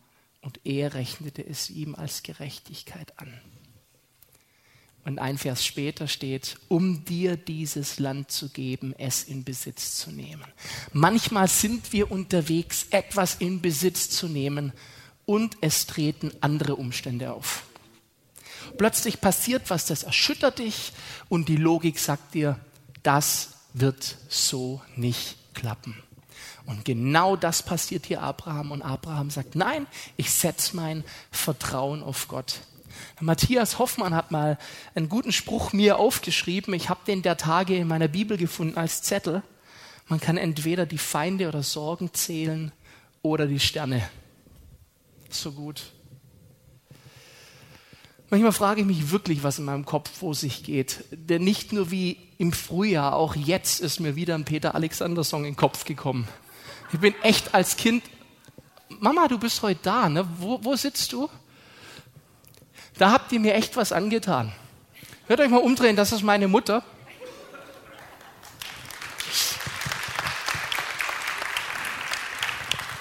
und 0.42 0.60
er 0.66 0.94
rechnete 0.94 1.46
es 1.46 1.70
ihm 1.70 1.96
als 1.96 2.24
Gerechtigkeit 2.24 3.14
an. 3.18 3.40
Und 5.06 5.20
ein 5.20 5.38
Vers 5.38 5.66
später 5.66 6.08
steht, 6.08 6.58
um 6.70 7.04
dir 7.06 7.36
dieses 7.36 8.00
Land 8.00 8.32
zu 8.32 8.50
geben, 8.50 8.94
es 8.98 9.24
in 9.24 9.44
Besitz 9.44 9.98
zu 9.98 10.12
nehmen. 10.12 10.46
Manchmal 10.94 11.48
sind 11.48 11.92
wir 11.92 12.10
unterwegs, 12.10 12.88
etwas 12.90 13.36
in 13.36 13.62
Besitz 13.62 14.10
zu 14.10 14.28
nehmen 14.28 14.72
und 15.26 15.58
es 15.62 15.88
treten 15.88 16.32
andere 16.42 16.76
Umstände 16.78 17.34
auf. 17.34 17.64
Plötzlich 18.78 19.20
passiert 19.20 19.70
was, 19.70 19.86
das 19.86 20.04
erschüttert 20.04 20.60
dich 20.60 20.94
und 21.28 21.50
die 21.50 21.58
Logik 21.58 22.00
sagt 22.00 22.34
dir, 22.34 22.60
das 23.04 23.50
wird 23.74 24.18
so 24.30 24.82
nicht 24.96 25.43
klappen. 25.54 25.96
Und 26.66 26.86
genau 26.86 27.36
das 27.36 27.64
passiert 27.64 28.06
hier 28.06 28.22
Abraham 28.22 28.72
und 28.72 28.82
Abraham 28.82 29.30
sagt, 29.30 29.56
nein, 29.56 29.86
ich 30.18 30.32
setze 30.32 30.76
mein 30.76 31.04
Vertrauen 31.32 32.02
auf 32.02 32.28
Gott. 32.28 32.62
Matthias 33.20 33.80
Hoffmann 33.80 34.14
hat 34.14 34.32
mal 34.32 34.58
einen 34.96 35.10
guten 35.10 35.32
Spruch 35.32 35.74
mir 35.74 35.98
aufgeschrieben. 35.98 36.74
Ich 36.74 36.90
habe 36.90 37.02
den 37.06 37.22
der 37.22 37.38
Tage 37.38 37.76
in 37.76 37.88
meiner 37.88 38.08
Bibel 38.08 38.38
gefunden 38.38 38.78
als 38.78 39.02
Zettel. 39.02 39.44
Man 40.08 40.20
kann 40.20 40.38
entweder 40.38 40.86
die 40.86 40.98
Feinde 40.98 41.48
oder 41.48 41.64
Sorgen 41.64 42.14
zählen 42.14 42.72
oder 43.22 43.48
die 43.48 43.60
Sterne. 43.60 44.08
So 45.30 45.52
gut. 45.52 45.82
Manchmal 48.34 48.52
frage 48.52 48.82
ich 48.82 48.88
mich 48.88 49.12
wirklich, 49.12 49.44
was 49.44 49.60
in 49.60 49.66
meinem 49.66 49.86
Kopf 49.86 50.10
vor 50.10 50.34
sich 50.34 50.64
geht. 50.64 51.04
Denn 51.12 51.44
nicht 51.44 51.72
nur 51.72 51.92
wie 51.92 52.18
im 52.40 52.52
Frühjahr, 52.52 53.14
auch 53.14 53.36
jetzt 53.36 53.80
ist 53.80 54.00
mir 54.00 54.16
wieder 54.16 54.34
ein 54.34 54.44
Peter 54.44 54.74
Alexander 54.74 55.24
Song 55.24 55.42
in 55.42 55.52
den 55.52 55.56
Kopf 55.56 55.86
gekommen. 55.86 56.28
Ich 56.92 57.00
bin 57.00 57.14
echt 57.22 57.54
als 57.54 57.78
Kind, 57.78 58.04
Mama, 58.90 59.28
du 59.28 59.38
bist 59.38 59.62
heute 59.62 59.82
da, 59.84 60.10
ne? 60.10 60.28
Wo, 60.40 60.60
wo 60.64 60.76
sitzt 60.76 61.14
du? 61.14 61.30
Da 62.98 63.12
habt 63.12 63.32
ihr 63.34 63.40
mir 63.40 63.54
echt 63.54 63.78
was 63.78 63.92
angetan. 63.92 64.52
Hört 65.28 65.40
euch 65.40 65.50
mal 65.50 65.58
umdrehen, 65.58 65.96
das 65.96 66.12
ist 66.12 66.24
meine 66.24 66.48
Mutter. 66.48 66.84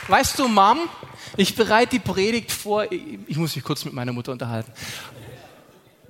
Weißt 0.09 0.39
du, 0.39 0.47
Mom, 0.47 0.81
ich 1.39 1.57
bereite 1.57 1.93
die 1.93 2.01
Predigt 2.01 2.53
vor, 2.53 2.93
ich 2.93 3.39
muss 3.39 3.57
mich 3.57 3.65
kurz 3.65 3.87
mit 3.87 3.95
meiner 3.95 4.12
Mutter 4.12 4.33
unterhalten. 4.33 4.71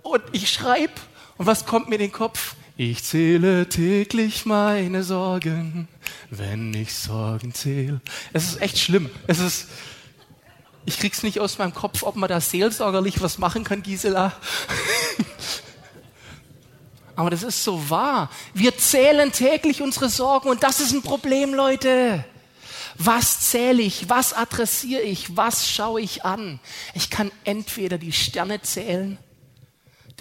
Und 0.03 0.23
ich 0.33 0.51
schreibe, 0.51 0.93
und 1.39 1.47
was 1.47 1.67
kommt 1.67 1.89
mir 1.89 1.97
in 1.97 2.03
den 2.03 2.13
Kopf? 2.13 2.55
Ich 2.77 3.05
zähle 3.05 3.69
täglich 3.69 4.47
meine 4.47 5.03
Sorgen, 5.03 5.89
wenn 6.31 6.73
ich 6.75 6.95
Sorgen 6.95 7.55
zähle. 7.55 8.01
Es 8.33 8.45
ist 8.45 8.63
echt 8.63 8.79
schlimm. 8.79 9.11
Es 9.27 9.39
ist, 9.41 9.69
ich 10.85 10.99
krieg's 10.99 11.23
nicht 11.23 11.39
aus 11.39 11.59
meinem 11.59 11.75
Kopf, 11.75 12.03
ob 12.03 12.17
man 12.17 12.29
da 12.29 12.41
seelsorgerlich 12.41 13.21
was 13.21 13.39
machen 13.39 13.63
kann, 13.65 13.83
Gisela. 13.83 14.33
Aber 17.17 17.29
das 17.29 17.43
ist 17.43 17.63
so 17.63 17.91
wahr. 17.91 18.31
Wir 18.55 18.77
zählen 18.79 19.31
täglich 19.33 19.83
unsere 19.83 20.09
Sorgen 20.09 20.49
und 20.49 20.63
das 20.63 20.81
ist 20.81 20.93
ein 20.93 21.03
Problem, 21.03 21.55
Leute. 21.55 22.25
Was 22.97 23.51
zähle 23.51 23.83
ich? 23.83 24.09
Was 24.09 24.33
adressiere 24.33 25.03
ich? 25.03 25.37
Was 25.37 25.69
schaue 25.69 26.01
ich 26.01 26.25
an? 26.25 26.59
Ich 26.95 27.11
kann 27.11 27.31
entweder 27.45 27.99
die 27.99 28.13
Sterne 28.13 28.63
zählen, 28.63 29.19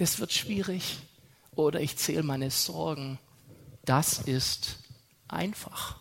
das 0.02 0.18
wird 0.18 0.32
schwierig, 0.32 0.98
oder 1.54 1.80
ich 1.80 1.96
zähle 1.96 2.24
meine 2.24 2.50
Sorgen. 2.50 3.20
Das 3.84 4.18
ist 4.18 4.78
einfach. 5.28 5.96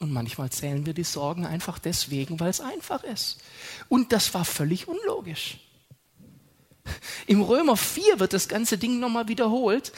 Und 0.00 0.12
manchmal 0.12 0.50
zählen 0.50 0.84
wir 0.84 0.92
die 0.92 1.04
Sorgen 1.04 1.46
einfach 1.46 1.78
deswegen, 1.78 2.40
weil 2.40 2.50
es 2.50 2.60
einfach 2.60 3.04
ist. 3.04 3.38
Und 3.88 4.12
das 4.12 4.34
war 4.34 4.44
völlig 4.44 4.88
unlogisch. 4.88 5.58
Im 7.28 7.42
Römer 7.42 7.76
4 7.76 8.18
wird 8.18 8.32
das 8.32 8.48
ganze 8.48 8.76
Ding 8.76 8.98
nochmal 8.98 9.28
wiederholt. 9.28 9.92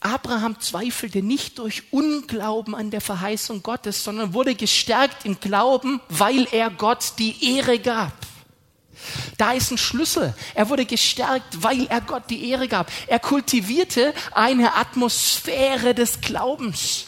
Abraham 0.00 0.60
zweifelte 0.60 1.22
nicht 1.22 1.58
durch 1.58 1.92
Unglauben 1.92 2.74
an 2.74 2.90
der 2.90 3.00
Verheißung 3.00 3.62
Gottes, 3.62 4.04
sondern 4.04 4.34
wurde 4.34 4.54
gestärkt 4.54 5.24
im 5.24 5.40
Glauben, 5.40 6.00
weil 6.10 6.46
er 6.52 6.68
Gott 6.68 7.14
die 7.18 7.54
Ehre 7.56 7.78
gab. 7.78 8.12
Da 9.38 9.52
ist 9.52 9.70
ein 9.70 9.78
Schlüssel. 9.78 10.34
Er 10.54 10.68
wurde 10.68 10.86
gestärkt, 10.86 11.62
weil 11.62 11.86
er 11.86 12.00
Gott 12.00 12.24
die 12.30 12.50
Ehre 12.50 12.68
gab. 12.68 12.90
Er 13.06 13.18
kultivierte 13.18 14.14
eine 14.32 14.74
Atmosphäre 14.74 15.94
des 15.94 16.20
Glaubens. 16.20 17.06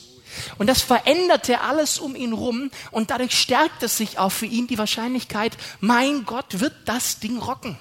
Und 0.58 0.66
das 0.66 0.82
veränderte 0.82 1.60
alles 1.60 1.98
um 1.98 2.16
ihn 2.16 2.32
rum 2.32 2.70
und 2.90 3.10
dadurch 3.10 3.38
stärkte 3.38 3.88
sich 3.88 4.18
auch 4.18 4.32
für 4.32 4.46
ihn 4.46 4.66
die 4.66 4.78
Wahrscheinlichkeit, 4.78 5.56
mein 5.80 6.24
Gott 6.24 6.60
wird 6.60 6.74
das 6.86 7.20
Ding 7.20 7.38
rocken. 7.38 7.78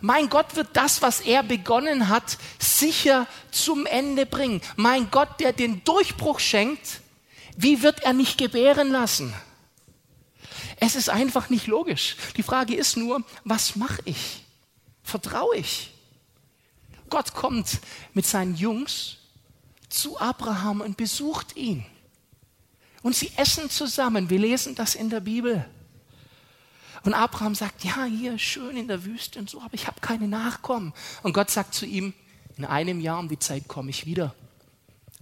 Mein 0.00 0.28
Gott 0.28 0.56
wird 0.56 0.68
das, 0.72 1.00
was 1.00 1.20
er 1.20 1.44
begonnen 1.44 2.08
hat, 2.08 2.36
sicher 2.58 3.28
zum 3.52 3.86
Ende 3.86 4.26
bringen. 4.26 4.60
Mein 4.74 5.10
Gott, 5.10 5.38
der 5.38 5.52
den 5.52 5.84
Durchbruch 5.84 6.40
schenkt, 6.40 7.00
wie 7.56 7.82
wird 7.82 8.02
er 8.02 8.12
nicht 8.12 8.36
gebären 8.36 8.90
lassen? 8.90 9.32
Es 10.76 10.96
ist 10.96 11.08
einfach 11.08 11.50
nicht 11.50 11.66
logisch. 11.66 12.16
Die 12.36 12.42
Frage 12.42 12.74
ist 12.74 12.96
nur, 12.96 13.22
was 13.44 13.76
mache 13.76 14.02
ich? 14.04 14.44
Vertraue 15.02 15.56
ich? 15.56 15.92
Gott 17.10 17.34
kommt 17.34 17.80
mit 18.14 18.26
seinen 18.26 18.56
Jungs 18.56 19.18
zu 19.88 20.18
Abraham 20.18 20.80
und 20.80 20.96
besucht 20.96 21.56
ihn. 21.56 21.84
Und 23.02 23.14
sie 23.14 23.30
essen 23.36 23.68
zusammen. 23.68 24.30
Wir 24.30 24.38
lesen 24.38 24.74
das 24.74 24.94
in 24.94 25.10
der 25.10 25.20
Bibel. 25.20 25.66
Und 27.04 27.14
Abraham 27.14 27.54
sagt, 27.54 27.84
ja, 27.84 28.04
hier 28.04 28.38
schön 28.38 28.76
in 28.76 28.86
der 28.86 29.04
Wüste 29.04 29.38
und 29.38 29.50
so, 29.50 29.60
aber 29.60 29.74
ich 29.74 29.88
habe 29.88 30.00
keine 30.00 30.28
Nachkommen. 30.28 30.92
Und 31.22 31.32
Gott 31.32 31.50
sagt 31.50 31.74
zu 31.74 31.84
ihm, 31.84 32.14
in 32.56 32.64
einem 32.64 33.00
Jahr 33.00 33.18
um 33.18 33.28
die 33.28 33.38
Zeit 33.38 33.66
komme 33.66 33.90
ich 33.90 34.06
wieder 34.06 34.34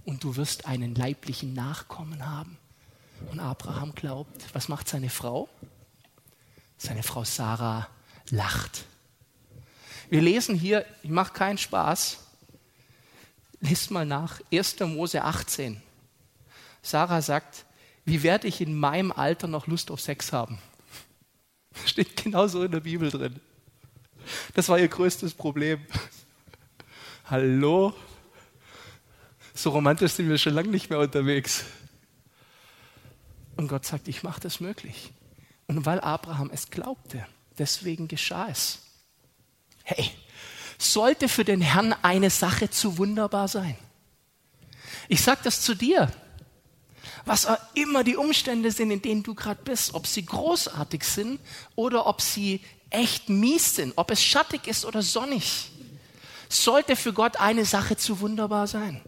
und 0.05 0.23
du 0.23 0.35
wirst 0.35 0.65
einen 0.65 0.93
leiblichen 0.95 1.53
Nachkommen 1.53 2.25
haben. 2.25 2.57
Und 3.29 3.39
Abraham 3.39 3.93
glaubt, 3.93 4.53
was 4.53 4.67
macht 4.67 4.87
seine 4.87 5.09
Frau? 5.09 5.49
Seine 6.77 7.03
Frau 7.03 7.23
Sarah 7.23 7.87
lacht. 8.29 8.85
Wir 10.09 10.21
lesen 10.21 10.55
hier, 10.55 10.85
ich 11.03 11.09
mache 11.09 11.33
keinen 11.33 11.57
Spaß, 11.57 12.19
lest 13.61 13.91
mal 13.91 14.05
nach, 14.05 14.41
1. 14.51 14.79
Mose 14.81 15.23
18. 15.23 15.81
Sarah 16.81 17.21
sagt, 17.21 17.65
wie 18.05 18.23
werde 18.23 18.47
ich 18.47 18.59
in 18.61 18.75
meinem 18.75 19.11
Alter 19.11 19.47
noch 19.47 19.67
Lust 19.67 19.91
auf 19.91 20.01
Sex 20.01 20.33
haben? 20.33 20.57
Steht 21.85 22.21
genauso 22.21 22.63
in 22.63 22.71
der 22.71 22.79
Bibel 22.79 23.09
drin. 23.09 23.39
Das 24.53 24.67
war 24.69 24.79
ihr 24.79 24.87
größtes 24.87 25.33
Problem. 25.33 25.79
Hallo? 27.25 27.93
So 29.53 29.69
romantisch 29.69 30.13
sind 30.13 30.27
wir 30.27 30.37
schon 30.37 30.53
lange 30.53 30.69
nicht 30.69 30.89
mehr 30.89 30.99
unterwegs. 30.99 31.65
Und 33.55 33.67
Gott 33.67 33.85
sagt, 33.85 34.07
ich 34.07 34.23
mache 34.23 34.39
das 34.39 34.59
möglich. 34.59 35.11
Und 35.67 35.85
weil 35.85 35.99
Abraham 35.99 36.49
es 36.53 36.69
glaubte, 36.69 37.25
deswegen 37.57 38.07
geschah 38.07 38.47
es. 38.49 38.79
Hey, 39.83 40.11
sollte 40.77 41.29
für 41.29 41.45
den 41.45 41.61
Herrn 41.61 41.93
eine 42.01 42.29
Sache 42.29 42.69
zu 42.69 42.97
wunderbar 42.97 43.47
sein? 43.47 43.77
Ich 45.07 45.21
sage 45.21 45.41
das 45.43 45.61
zu 45.61 45.75
dir. 45.75 46.11
Was 47.25 47.45
auch 47.45 47.57
immer 47.73 48.03
die 48.03 48.15
Umstände 48.15 48.71
sind, 48.71 48.91
in 48.91 49.01
denen 49.01 49.23
du 49.23 49.35
gerade 49.35 49.61
bist, 49.63 49.93
ob 49.93 50.07
sie 50.07 50.25
großartig 50.25 51.03
sind 51.03 51.39
oder 51.75 52.07
ob 52.07 52.21
sie 52.21 52.61
echt 52.89 53.29
mies 53.29 53.75
sind, 53.75 53.93
ob 53.95 54.11
es 54.11 54.23
schattig 54.23 54.67
ist 54.67 54.85
oder 54.85 55.01
sonnig, 55.01 55.71
sollte 56.49 56.95
für 56.95 57.13
Gott 57.13 57.37
eine 57.37 57.65
Sache 57.65 57.95
zu 57.95 58.19
wunderbar 58.19 58.67
sein. 58.67 59.01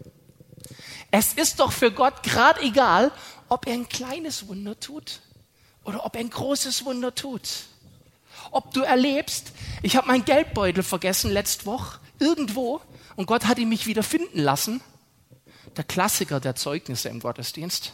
Es 1.10 1.34
ist 1.34 1.60
doch 1.60 1.70
für 1.70 1.92
Gott 1.92 2.22
gerade 2.22 2.60
egal, 2.62 3.12
ob 3.54 3.68
er 3.68 3.74
ein 3.74 3.88
kleines 3.88 4.48
Wunder 4.48 4.78
tut 4.80 5.20
oder 5.84 6.04
ob 6.04 6.16
er 6.16 6.20
ein 6.20 6.30
großes 6.30 6.84
Wunder 6.84 7.14
tut. 7.14 7.48
Ob 8.50 8.74
du 8.74 8.80
erlebst, 8.80 9.52
ich 9.80 9.96
habe 9.96 10.08
meinen 10.08 10.24
Geldbeutel 10.24 10.82
vergessen 10.82 11.30
letzte 11.30 11.64
Woche 11.64 12.00
irgendwo 12.18 12.80
und 13.14 13.26
Gott 13.26 13.44
hat 13.46 13.58
ihn 13.58 13.68
mich 13.68 13.86
wieder 13.86 14.02
finden 14.02 14.40
lassen. 14.40 14.80
Der 15.76 15.84
Klassiker 15.84 16.40
der 16.40 16.56
Zeugnisse 16.56 17.08
im 17.08 17.20
Gottesdienst. 17.20 17.92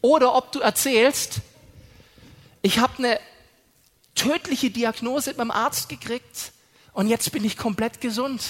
Oder 0.00 0.36
ob 0.36 0.52
du 0.52 0.60
erzählst, 0.60 1.40
ich 2.62 2.78
habe 2.78 2.98
eine 2.98 3.20
tödliche 4.14 4.70
Diagnose 4.70 5.34
beim 5.34 5.50
Arzt 5.50 5.88
gekriegt 5.88 6.52
und 6.92 7.08
jetzt 7.08 7.32
bin 7.32 7.44
ich 7.44 7.56
komplett 7.56 8.00
gesund. 8.00 8.42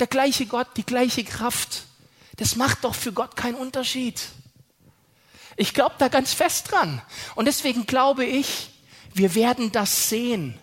Der 0.00 0.06
gleiche 0.06 0.44
Gott, 0.44 0.68
die 0.76 0.84
gleiche 0.84 1.24
Kraft. 1.24 1.84
Das 2.36 2.56
macht 2.56 2.84
doch 2.84 2.94
für 2.94 3.12
Gott 3.12 3.36
keinen 3.36 3.54
Unterschied. 3.56 4.20
Ich 5.56 5.72
glaube 5.72 5.94
da 5.98 6.08
ganz 6.08 6.32
fest 6.32 6.70
dran. 6.70 7.00
Und 7.34 7.46
deswegen 7.46 7.86
glaube 7.86 8.24
ich, 8.24 8.70
wir 9.14 9.34
werden 9.34 9.70
das 9.70 10.08
sehen. 10.08 10.58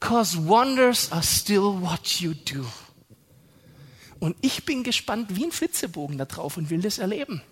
Cause 0.00 0.46
wonders 0.46 1.10
are 1.12 1.22
still 1.22 1.80
what 1.80 2.20
you 2.20 2.34
do. 2.34 2.66
Und 4.18 4.36
ich 4.40 4.64
bin 4.64 4.84
gespannt 4.84 5.34
wie 5.34 5.44
ein 5.44 5.52
Flitzebogen 5.52 6.18
da 6.18 6.26
drauf 6.26 6.56
und 6.56 6.70
will 6.70 6.80
das 6.80 6.98
erleben. 6.98 7.42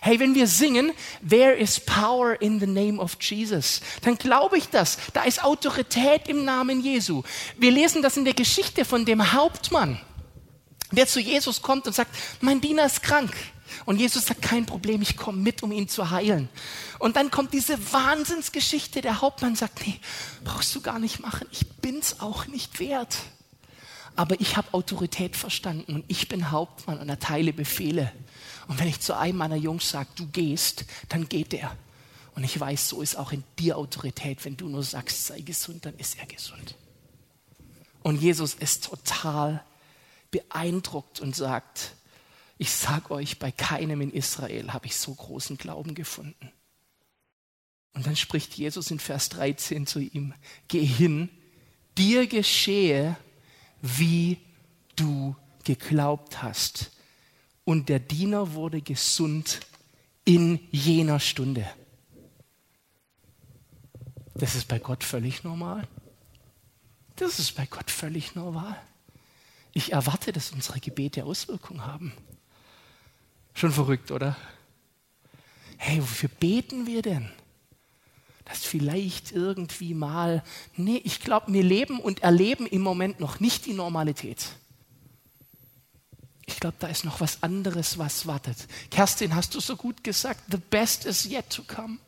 Hey, 0.00 0.20
wenn 0.20 0.34
wir 0.34 0.46
singen, 0.46 0.92
There 1.26 1.54
is 1.54 1.80
power 1.80 2.40
in 2.40 2.60
the 2.60 2.66
name 2.66 2.98
of 3.00 3.16
Jesus, 3.20 3.80
dann 4.02 4.16
glaube 4.16 4.58
ich 4.58 4.68
das. 4.68 4.98
Da 5.14 5.22
ist 5.24 5.42
Autorität 5.42 6.28
im 6.28 6.44
Namen 6.44 6.80
Jesu. 6.80 7.22
Wir 7.56 7.70
lesen 7.70 8.02
das 8.02 8.16
in 8.16 8.24
der 8.24 8.34
Geschichte 8.34 8.84
von 8.84 9.04
dem 9.04 9.32
Hauptmann, 9.32 10.00
der 10.96 11.06
zu 11.06 11.20
Jesus 11.20 11.62
kommt 11.62 11.86
und 11.86 11.94
sagt, 11.94 12.14
mein 12.40 12.60
Diener 12.60 12.86
ist 12.86 13.02
krank. 13.02 13.34
Und 13.84 13.98
Jesus 13.98 14.26
sagt, 14.26 14.42
kein 14.42 14.66
Problem, 14.66 15.02
ich 15.02 15.16
komme 15.16 15.38
mit, 15.38 15.62
um 15.62 15.72
ihn 15.72 15.88
zu 15.88 16.10
heilen. 16.10 16.48
Und 16.98 17.16
dann 17.16 17.30
kommt 17.30 17.52
diese 17.54 17.92
Wahnsinnsgeschichte. 17.92 19.00
Der 19.00 19.20
Hauptmann 19.20 19.56
sagt, 19.56 19.86
nee, 19.86 19.98
brauchst 20.44 20.74
du 20.74 20.80
gar 20.80 20.98
nicht 20.98 21.20
machen. 21.20 21.46
Ich 21.50 21.66
bin's 21.66 22.20
auch 22.20 22.46
nicht 22.46 22.80
wert. 22.80 23.16
Aber 24.14 24.40
ich 24.40 24.56
habe 24.56 24.72
Autorität 24.72 25.36
verstanden 25.36 25.94
und 25.94 26.04
ich 26.08 26.28
bin 26.28 26.50
Hauptmann 26.50 26.98
und 26.98 27.08
erteile 27.08 27.52
Befehle. 27.52 28.12
Und 28.68 28.78
wenn 28.78 28.88
ich 28.88 29.00
zu 29.00 29.16
einem 29.16 29.38
meiner 29.38 29.56
Jungs 29.56 29.88
sage, 29.88 30.10
du 30.16 30.26
gehst, 30.26 30.84
dann 31.08 31.28
geht 31.28 31.54
er. 31.54 31.74
Und 32.34 32.44
ich 32.44 32.58
weiß, 32.58 32.88
so 32.88 33.02
ist 33.02 33.16
auch 33.16 33.32
in 33.32 33.42
dir 33.58 33.76
Autorität. 33.76 34.44
Wenn 34.44 34.56
du 34.56 34.68
nur 34.68 34.82
sagst, 34.82 35.26
sei 35.26 35.40
gesund, 35.40 35.86
dann 35.86 35.96
ist 35.96 36.18
er 36.18 36.26
gesund. 36.26 36.76
Und 38.02 38.20
Jesus 38.20 38.54
ist 38.54 38.84
total 38.84 39.64
beeindruckt 40.32 41.20
und 41.20 41.36
sagt, 41.36 41.94
ich 42.58 42.72
sag 42.72 43.12
euch, 43.12 43.38
bei 43.38 43.52
keinem 43.52 44.00
in 44.00 44.12
Israel 44.12 44.72
habe 44.72 44.86
ich 44.86 44.96
so 44.96 45.14
großen 45.14 45.56
Glauben 45.56 45.94
gefunden. 45.94 46.50
Und 47.94 48.06
dann 48.06 48.16
spricht 48.16 48.54
Jesus 48.54 48.90
in 48.90 48.98
Vers 48.98 49.28
13 49.28 49.86
zu 49.86 50.00
ihm, 50.00 50.34
geh 50.66 50.84
hin, 50.84 51.28
dir 51.96 52.26
geschehe, 52.26 53.16
wie 53.80 54.38
du 54.96 55.36
geglaubt 55.64 56.42
hast 56.42 56.90
und 57.64 57.88
der 57.88 58.00
Diener 58.00 58.54
wurde 58.54 58.80
gesund 58.80 59.60
in 60.24 60.60
jener 60.70 61.20
Stunde. 61.20 61.68
Das 64.34 64.54
ist 64.54 64.68
bei 64.68 64.78
Gott 64.78 65.04
völlig 65.04 65.44
normal. 65.44 65.86
Das 67.16 67.38
ist 67.38 67.52
bei 67.52 67.66
Gott 67.66 67.90
völlig 67.90 68.34
normal. 68.34 68.80
Ich 69.72 69.92
erwarte, 69.92 70.32
dass 70.32 70.52
unsere 70.52 70.80
Gebete 70.80 71.24
Auswirkungen 71.24 71.86
haben. 71.86 72.12
Schon 73.54 73.72
verrückt, 73.72 74.10
oder? 74.10 74.36
Hey, 75.76 76.00
wofür 76.00 76.28
beten 76.28 76.86
wir 76.86 77.02
denn? 77.02 77.30
Dass 78.44 78.64
vielleicht 78.64 79.32
irgendwie 79.32 79.94
mal, 79.94 80.42
nee, 80.76 81.00
ich 81.04 81.20
glaube, 81.20 81.52
wir 81.52 81.62
leben 81.62 82.00
und 82.00 82.22
erleben 82.22 82.66
im 82.66 82.82
Moment 82.82 83.20
noch 83.20 83.40
nicht 83.40 83.66
die 83.66 83.72
Normalität. 83.72 84.56
Ich 86.46 86.60
glaube, 86.60 86.76
da 86.78 86.88
ist 86.88 87.04
noch 87.04 87.20
was 87.20 87.42
anderes, 87.42 87.98
was 87.98 88.26
wartet. 88.26 88.56
Kerstin, 88.90 89.34
hast 89.34 89.54
du 89.54 89.60
so 89.60 89.76
gut 89.76 90.04
gesagt, 90.04 90.42
the 90.50 90.58
best 90.58 91.06
is 91.06 91.24
yet 91.24 91.48
to 91.50 91.62
come. 91.62 91.98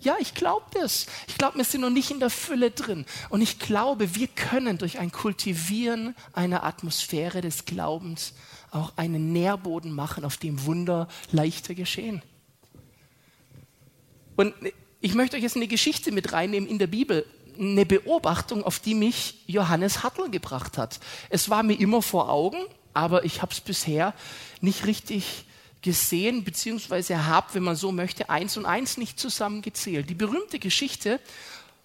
Ja, 0.00 0.16
ich 0.20 0.34
glaube 0.34 0.64
das. 0.74 1.06
Ich 1.26 1.36
glaube, 1.38 1.58
wir 1.58 1.64
sind 1.64 1.80
noch 1.80 1.90
nicht 1.90 2.10
in 2.10 2.20
der 2.20 2.30
Fülle 2.30 2.70
drin. 2.70 3.04
Und 3.30 3.40
ich 3.40 3.58
glaube, 3.58 4.14
wir 4.14 4.28
können 4.28 4.78
durch 4.78 4.98
ein 4.98 5.10
Kultivieren 5.10 6.14
einer 6.32 6.62
Atmosphäre 6.62 7.40
des 7.40 7.64
Glaubens 7.64 8.34
auch 8.70 8.92
einen 8.96 9.32
Nährboden 9.32 9.92
machen, 9.92 10.24
auf 10.24 10.36
dem 10.36 10.64
Wunder 10.66 11.08
leichter 11.32 11.74
geschehen. 11.74 12.22
Und 14.36 14.54
ich 15.00 15.14
möchte 15.14 15.36
euch 15.36 15.42
jetzt 15.42 15.56
eine 15.56 15.66
Geschichte 15.66 16.12
mit 16.12 16.32
reinnehmen 16.32 16.68
in 16.68 16.78
der 16.78 16.86
Bibel, 16.86 17.26
eine 17.58 17.84
Beobachtung, 17.84 18.62
auf 18.62 18.78
die 18.78 18.94
mich 18.94 19.42
Johannes 19.46 20.04
Hartl 20.04 20.30
gebracht 20.30 20.78
hat. 20.78 21.00
Es 21.28 21.50
war 21.50 21.64
mir 21.64 21.74
immer 21.74 22.02
vor 22.02 22.30
Augen, 22.30 22.58
aber 22.94 23.24
ich 23.24 23.42
habe 23.42 23.52
es 23.52 23.60
bisher 23.60 24.14
nicht 24.60 24.86
richtig 24.86 25.44
gesehen, 25.82 26.44
beziehungsweise 26.44 27.26
habe, 27.26 27.54
wenn 27.54 27.62
man 27.62 27.76
so 27.76 27.92
möchte, 27.92 28.30
eins 28.30 28.56
und 28.56 28.66
eins 28.66 28.96
nicht 28.96 29.18
zusammengezählt. 29.18 30.10
Die 30.10 30.14
berühmte 30.14 30.58
Geschichte 30.58 31.20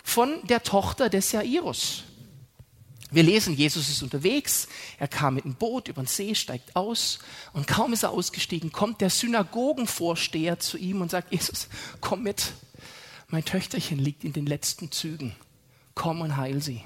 von 0.04 0.46
der 0.48 0.64
Tochter 0.64 1.10
des 1.10 1.32
Jairus. 1.32 2.04
Wir 3.14 3.22
lesen, 3.22 3.56
Jesus 3.56 3.90
ist 3.90 4.02
unterwegs, 4.02 4.68
er 4.98 5.08
kam 5.08 5.36
mit 5.36 5.46
dem 5.46 5.54
Boot 5.54 5.88
über 5.88 6.02
den 6.02 6.08
See, 6.08 6.34
steigt 6.34 6.76
aus 6.76 7.20
und 7.54 7.68
kaum 7.68 7.94
ist 7.94 8.02
er 8.02 8.10
ausgestiegen, 8.10 8.72
kommt 8.72 9.02
der 9.02 9.12
Synagogenvorsteher 9.12 10.60
zu 10.60 10.80
ihm 10.80 11.00
und 11.02 11.12
sagt, 11.12 11.32
Jesus, 11.32 11.68
komm 12.02 12.24
mit, 12.24 12.54
mein 13.28 13.46
Töchterchen 13.46 14.00
liegt 14.00 14.24
in 14.24 14.34
den 14.34 14.48
letzten 14.48 14.92
Zügen, 14.92 15.36
komm 15.94 16.22
und 16.22 16.38
heil 16.38 16.60
sie. 16.60 16.82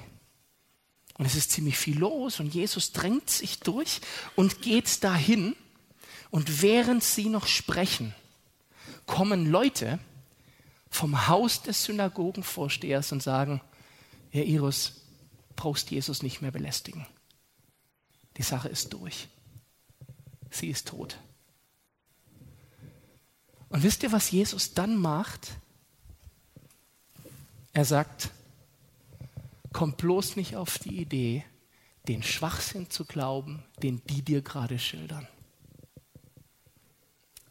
Und 1.16 1.24
es 1.24 1.34
ist 1.34 1.50
ziemlich 1.50 1.78
viel 1.78 1.98
los 1.98 2.40
und 2.40 2.54
Jesus 2.54 2.92
drängt 2.92 3.30
sich 3.30 3.60
durch 3.60 4.02
und 4.36 4.60
geht 4.60 5.02
dahin. 5.02 5.56
Und 6.30 6.62
während 6.62 7.02
sie 7.02 7.28
noch 7.28 7.46
sprechen, 7.46 8.14
kommen 9.06 9.50
Leute 9.50 9.98
vom 10.90 11.28
Haus 11.28 11.62
des 11.62 11.84
Synagogenvorstehers 11.84 13.12
und 13.12 13.22
sagen, 13.22 13.60
Herr 14.30 14.44
Iris, 14.44 15.02
brauchst 15.56 15.90
Jesus 15.90 16.22
nicht 16.22 16.40
mehr 16.40 16.50
belästigen. 16.50 17.06
Die 18.36 18.42
Sache 18.42 18.68
ist 18.68 18.92
durch. 18.92 19.28
Sie 20.50 20.68
ist 20.68 20.88
tot. 20.88 21.18
Und 23.68 23.82
wisst 23.82 24.02
ihr, 24.02 24.12
was 24.12 24.30
Jesus 24.30 24.74
dann 24.74 24.96
macht? 24.96 25.56
Er 27.72 27.84
sagt, 27.84 28.30
komm 29.72 29.94
bloß 29.94 30.36
nicht 30.36 30.56
auf 30.56 30.78
die 30.78 31.00
Idee, 31.00 31.44
den 32.06 32.22
Schwachsinn 32.22 32.88
zu 32.88 33.04
glauben, 33.04 33.62
den 33.82 34.02
die 34.06 34.22
dir 34.22 34.40
gerade 34.40 34.78
schildern. 34.78 35.28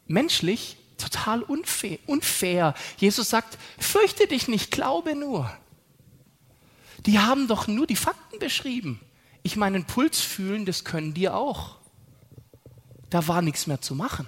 Menschlich 0.08 0.78
total 0.98 1.44
unfair. 1.44 2.74
Jesus 2.98 3.30
sagt, 3.30 3.58
fürchte 3.78 4.28
dich 4.28 4.48
nicht, 4.48 4.72
glaube 4.72 5.16
nur. 5.16 5.52
Die 7.06 7.20
haben 7.20 7.48
doch 7.48 7.68
nur 7.68 7.88
die 7.88 7.96
Fakten 7.96 8.40
beschrieben. 8.40 9.00
Ich 9.44 9.56
meinen 9.56 9.86
Puls 9.86 10.20
fühlen, 10.20 10.66
das 10.66 10.84
können 10.84 11.14
die 11.14 11.30
auch. 11.30 11.78
Da 13.10 13.28
war 13.28 13.42
nichts 13.42 13.68
mehr 13.68 13.82
zu 13.82 13.96
machen. 13.96 14.28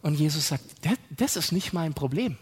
Und 0.00 0.14
Jesus 0.14 0.48
sagt, 0.48 0.64
das 1.10 1.36
ist 1.36 1.52
nicht 1.52 1.72
mein 1.72 1.94
Problem. 1.94 2.38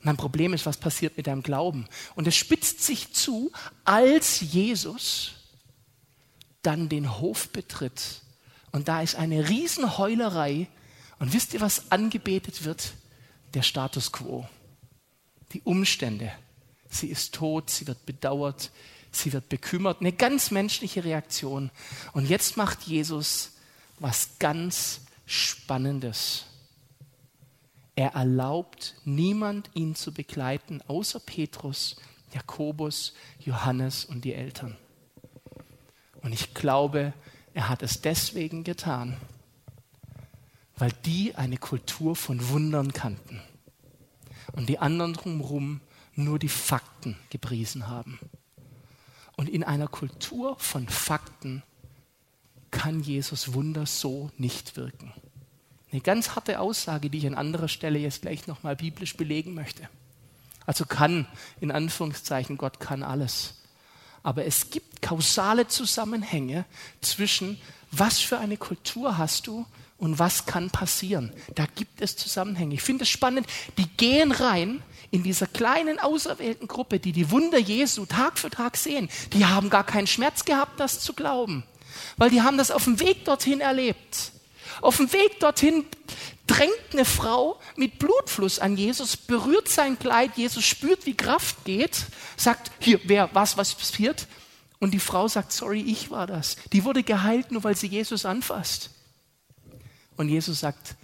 Mein 0.00 0.16
Problem 0.16 0.52
ist, 0.52 0.66
was 0.66 0.76
passiert 0.76 1.16
mit 1.16 1.26
deinem 1.26 1.42
Glauben. 1.42 1.86
Und 2.14 2.28
es 2.28 2.36
spitzt 2.36 2.82
sich 2.82 3.12
zu, 3.12 3.50
als 3.84 4.40
Jesus 4.40 5.32
dann 6.62 6.88
den 6.88 7.18
Hof 7.18 7.48
betritt. 7.48 8.20
Und 8.72 8.88
da 8.88 9.00
ist 9.00 9.16
eine 9.16 9.48
Riesenheulerei. 9.48 10.68
Und 11.18 11.32
wisst 11.32 11.54
ihr, 11.54 11.60
was 11.60 11.90
angebetet 11.90 12.64
wird? 12.64 12.92
Der 13.54 13.62
Status 13.62 14.12
quo. 14.12 14.48
Die 15.52 15.62
Umstände. 15.62 16.32
Sie 16.88 17.08
ist 17.08 17.34
tot, 17.34 17.70
sie 17.70 17.86
wird 17.86 18.04
bedauert, 18.06 18.70
sie 19.10 19.32
wird 19.32 19.48
bekümmert. 19.48 20.00
Eine 20.00 20.12
ganz 20.12 20.50
menschliche 20.50 21.04
Reaktion. 21.04 21.70
Und 22.12 22.28
jetzt 22.28 22.56
macht 22.56 22.82
Jesus 22.82 23.52
was 23.98 24.38
ganz 24.38 25.00
Spannendes. 25.24 26.44
Er 27.96 28.12
erlaubt 28.12 28.94
niemand, 29.04 29.70
ihn 29.74 29.94
zu 29.94 30.12
begleiten, 30.12 30.82
außer 30.86 31.18
Petrus, 31.18 31.96
Jakobus, 32.32 33.14
Johannes 33.40 34.04
und 34.04 34.24
die 34.24 34.34
Eltern. 34.34 34.76
Und 36.20 36.32
ich 36.32 36.52
glaube, 36.52 37.14
er 37.54 37.68
hat 37.70 37.82
es 37.82 38.02
deswegen 38.02 38.64
getan, 38.64 39.16
weil 40.76 40.92
die 41.04 41.34
eine 41.34 41.56
Kultur 41.56 42.16
von 42.16 42.48
Wundern 42.48 42.92
kannten 42.92 43.40
und 44.52 44.68
die 44.68 44.78
anderen 44.78 45.14
drumherum 45.14 45.80
nur 46.14 46.38
die 46.38 46.48
Fakten 46.48 47.16
gepriesen 47.30 47.88
haben. 47.88 48.18
Und 49.36 49.48
in 49.48 49.64
einer 49.64 49.88
Kultur 49.88 50.58
von 50.58 50.88
Fakten 50.88 51.62
kann 52.70 53.00
Jesus 53.00 53.52
Wunder 53.52 53.86
so 53.86 54.30
nicht 54.38 54.76
wirken. 54.76 55.12
Eine 55.92 56.00
ganz 56.00 56.34
harte 56.34 56.60
Aussage, 56.60 57.10
die 57.10 57.18
ich 57.18 57.26
an 57.26 57.34
anderer 57.34 57.68
Stelle 57.68 57.98
jetzt 57.98 58.22
gleich 58.22 58.46
nochmal 58.46 58.76
biblisch 58.76 59.16
belegen 59.16 59.54
möchte. 59.54 59.88
Also 60.64 60.84
kann, 60.84 61.26
in 61.60 61.70
Anführungszeichen, 61.70 62.58
Gott 62.58 62.80
kann 62.80 63.02
alles. 63.02 63.62
Aber 64.22 64.44
es 64.44 64.70
gibt 64.70 65.00
kausale 65.00 65.68
Zusammenhänge 65.68 66.64
zwischen, 67.00 67.60
was 67.92 68.18
für 68.18 68.38
eine 68.38 68.56
Kultur 68.56 69.16
hast 69.16 69.46
du 69.46 69.64
und 69.98 70.18
was 70.18 70.46
kann 70.46 70.70
passieren. 70.70 71.32
Da 71.54 71.66
gibt 71.74 72.00
es 72.00 72.16
Zusammenhänge. 72.16 72.74
Ich 72.74 72.82
finde 72.82 73.04
es 73.04 73.08
spannend, 73.08 73.46
die 73.78 73.88
gehen 73.96 74.32
rein 74.32 74.82
in 75.10 75.22
dieser 75.22 75.46
kleinen 75.46 75.98
auserwählten 75.98 76.68
Gruppe, 76.68 76.98
die 76.98 77.12
die 77.12 77.30
Wunder 77.30 77.58
Jesu 77.58 78.06
Tag 78.06 78.38
für 78.38 78.50
Tag 78.50 78.76
sehen. 78.76 79.08
Die 79.32 79.46
haben 79.46 79.70
gar 79.70 79.84
keinen 79.84 80.06
Schmerz 80.06 80.44
gehabt, 80.44 80.78
das 80.80 81.00
zu 81.00 81.14
glauben, 81.14 81.64
weil 82.16 82.30
die 82.30 82.42
haben 82.42 82.58
das 82.58 82.70
auf 82.70 82.84
dem 82.84 83.00
Weg 83.00 83.24
dorthin 83.24 83.60
erlebt. 83.60 84.32
Auf 84.82 84.98
dem 84.98 85.10
Weg 85.12 85.40
dorthin 85.40 85.86
drängt 86.46 86.72
eine 86.92 87.04
Frau 87.06 87.58
mit 87.76 87.98
Blutfluss 87.98 88.58
an 88.58 88.76
Jesus, 88.76 89.16
berührt 89.16 89.68
sein 89.68 89.98
Kleid, 89.98 90.32
Jesus 90.36 90.64
spürt, 90.64 91.06
wie 91.06 91.16
Kraft 91.16 91.64
geht, 91.64 92.04
sagt, 92.36 92.70
hier, 92.80 93.00
wer, 93.04 93.30
was, 93.32 93.56
was 93.56 93.74
passiert? 93.74 94.26
Und 94.78 94.92
die 94.92 95.00
Frau 95.00 95.26
sagt, 95.28 95.52
sorry, 95.52 95.80
ich 95.80 96.10
war 96.10 96.26
das. 96.26 96.56
Die 96.72 96.84
wurde 96.84 97.02
geheilt, 97.02 97.50
nur 97.50 97.64
weil 97.64 97.76
sie 97.76 97.86
Jesus 97.86 98.26
anfasst. 98.26 98.90
Und 100.16 100.28
Jesus 100.28 100.60
sagt, 100.60 100.96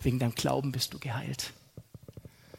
wegen 0.00 0.18
deinem 0.18 0.34
Glauben 0.34 0.72
bist 0.72 0.94
du 0.94 0.98
geheilt. 0.98 1.52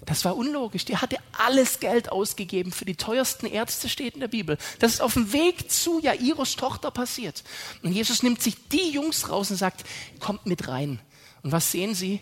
Das 0.06 0.24
war 0.24 0.38
unlogisch. 0.38 0.86
Die 0.86 0.98
hatte 0.98 1.17
alles 1.38 1.82
Geld 1.82 2.12
ausgegeben 2.12 2.72
für 2.72 2.86
die 2.86 2.96
teuersten 2.96 3.46
Ärzte, 3.46 3.89
steht 3.89 4.13
in 4.13 4.22
der 4.22 4.30
Bibel. 4.30 4.58
Das 4.80 4.93
ist 4.93 5.02
auf 5.02 5.13
dem 5.13 5.34
Weg 5.34 5.70
zu 5.70 6.00
Jairus 6.00 6.56
Tochter 6.56 6.91
passiert. 6.91 7.43
Und 7.84 7.91
Jesus 7.91 8.24
nimmt 8.24 8.41
sich 8.41 8.56
die 8.70 8.91
Jungs 8.91 9.30
raus 9.30 9.52
und 9.52 9.58
sagt, 9.58 9.84
kommt 10.20 10.46
mit 10.46 10.70
rein. 10.70 11.00
Und 11.43 11.52
was 11.52 11.72
sehen 11.72 11.93
Sie? 11.93 12.22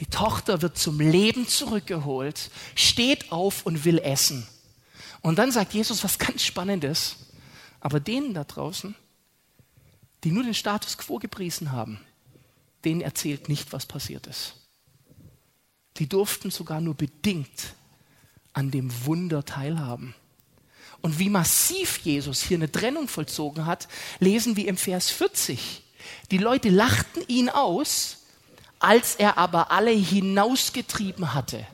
Die 0.00 0.06
Tochter 0.06 0.62
wird 0.62 0.78
zum 0.78 0.98
Leben 0.98 1.46
zurückgeholt, 1.46 2.50
steht 2.74 3.32
auf 3.32 3.66
und 3.66 3.84
will 3.84 3.98
essen. 3.98 4.46
Und 5.20 5.38
dann 5.38 5.52
sagt 5.52 5.74
Jesus 5.74 6.04
was 6.04 6.18
ganz 6.18 6.42
Spannendes. 6.42 7.16
Aber 7.80 8.00
denen 8.00 8.32
da 8.32 8.44
draußen, 8.44 8.94
die 10.24 10.30
nur 10.30 10.42
den 10.42 10.54
Status 10.54 10.96
quo 10.96 11.18
gepriesen 11.18 11.72
haben, 11.72 12.00
denen 12.86 13.02
erzählt 13.02 13.48
nicht, 13.48 13.72
was 13.72 13.84
passiert 13.84 14.26
ist. 14.26 14.54
Die 15.98 16.08
durften 16.08 16.50
sogar 16.50 16.80
nur 16.80 16.94
bedingt 16.94 17.74
an 18.52 18.70
dem 18.70 18.90
Wunder 19.04 19.44
teilhaben. 19.44 20.14
Und 21.02 21.18
wie 21.18 21.28
massiv 21.28 21.98
Jesus 21.98 22.42
hier 22.42 22.56
eine 22.56 22.72
Trennung 22.72 23.08
vollzogen 23.08 23.66
hat, 23.66 23.88
lesen 24.18 24.56
wir 24.56 24.66
im 24.68 24.76
Vers 24.76 25.10
40. 25.10 25.82
Die 26.30 26.38
Leute 26.38 26.70
lachten 26.70 27.22
ihn 27.28 27.48
aus, 27.48 28.18
als 28.78 29.16
er 29.16 29.36
aber 29.36 29.70
alle 29.70 29.90
hinausgetrieben 29.90 31.34
hatte, 31.34 31.66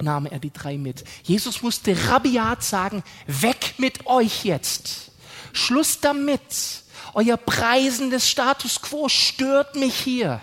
nahm 0.00 0.26
er 0.26 0.38
die 0.38 0.52
drei 0.52 0.76
mit. 0.76 1.04
Jesus 1.22 1.62
musste 1.62 2.08
rabiat 2.08 2.62
sagen, 2.62 3.02
weg 3.26 3.74
mit 3.78 4.06
euch 4.06 4.44
jetzt. 4.44 5.10
Schluss 5.52 6.00
damit. 6.00 6.82
Euer 7.14 7.36
preisendes 7.36 8.28
Status 8.28 8.80
quo 8.82 9.08
stört 9.08 9.76
mich 9.76 9.94
hier. 9.94 10.40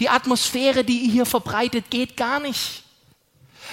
Die 0.00 0.08
Atmosphäre, 0.08 0.84
die 0.84 1.00
ihr 1.00 1.12
hier 1.12 1.26
verbreitet, 1.26 1.90
geht 1.90 2.16
gar 2.16 2.40
nicht. 2.40 2.82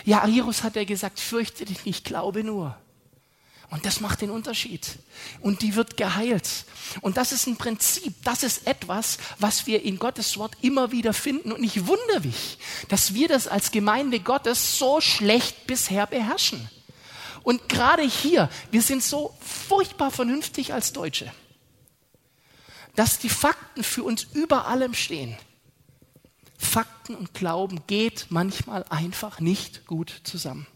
Ja, 0.05 0.25
Jairus 0.25 0.63
hat 0.63 0.75
er 0.75 0.85
gesagt, 0.85 1.19
fürchte 1.19 1.65
dich 1.65 1.85
nicht, 1.85 2.05
glaube 2.05 2.43
nur. 2.43 2.77
Und 3.71 3.85
das 3.85 4.01
macht 4.01 4.21
den 4.21 4.31
Unterschied. 4.31 4.85
Und 5.39 5.61
die 5.61 5.75
wird 5.75 5.95
geheilt. 5.95 6.65
Und 6.99 7.15
das 7.15 7.31
ist 7.31 7.47
ein 7.47 7.55
Prinzip, 7.55 8.13
das 8.23 8.43
ist 8.43 8.67
etwas, 8.67 9.17
was 9.39 9.65
wir 9.65 9.83
in 9.83 9.97
Gottes 9.97 10.37
Wort 10.37 10.55
immer 10.61 10.91
wieder 10.91 11.13
finden. 11.13 11.53
Und 11.53 11.63
ich 11.63 11.87
wundere 11.87 12.19
mich, 12.21 12.57
dass 12.89 13.13
wir 13.13 13.29
das 13.29 13.47
als 13.47 13.71
Gemeinde 13.71 14.19
Gottes 14.19 14.77
so 14.77 14.99
schlecht 14.99 15.67
bisher 15.67 16.05
beherrschen. 16.05 16.69
Und 17.43 17.69
gerade 17.69 18.03
hier, 18.03 18.49
wir 18.71 18.81
sind 18.81 19.03
so 19.03 19.33
furchtbar 19.39 20.11
vernünftig 20.11 20.73
als 20.73 20.91
Deutsche, 20.91 21.31
dass 22.95 23.19
die 23.19 23.29
Fakten 23.29 23.83
für 23.83 24.03
uns 24.03 24.23
über 24.33 24.67
allem 24.67 24.93
stehen. 24.93 25.37
Fakten 26.57 27.15
und 27.15 27.33
Glauben 27.33 27.81
geht 27.87 28.27
manchmal 28.29 28.85
einfach 28.89 29.39
nicht 29.39 29.87
gut 29.87 30.21
zusammen. 30.23 30.67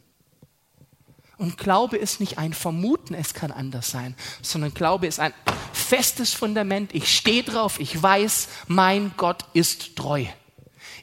Und 1.38 1.58
Glaube 1.58 1.97
ist 1.97 2.19
nicht 2.19 2.38
ein 2.38 2.54
Vermuten, 2.54 3.13
es 3.13 3.34
kann 3.34 3.51
anders 3.51 3.91
sein, 3.91 4.15
sondern 4.41 4.73
Glaube 4.73 5.06
ist 5.06 5.19
ein 5.19 5.34
festes 5.73 6.34
Fundament. 6.34 6.95
Ich 6.95 7.15
stehe 7.15 7.43
drauf, 7.43 7.80
ich 7.80 8.01
weiß, 8.01 8.47
mein 8.67 9.12
Gott 9.17 9.45
ist 9.54 9.95
treu. 9.95 10.25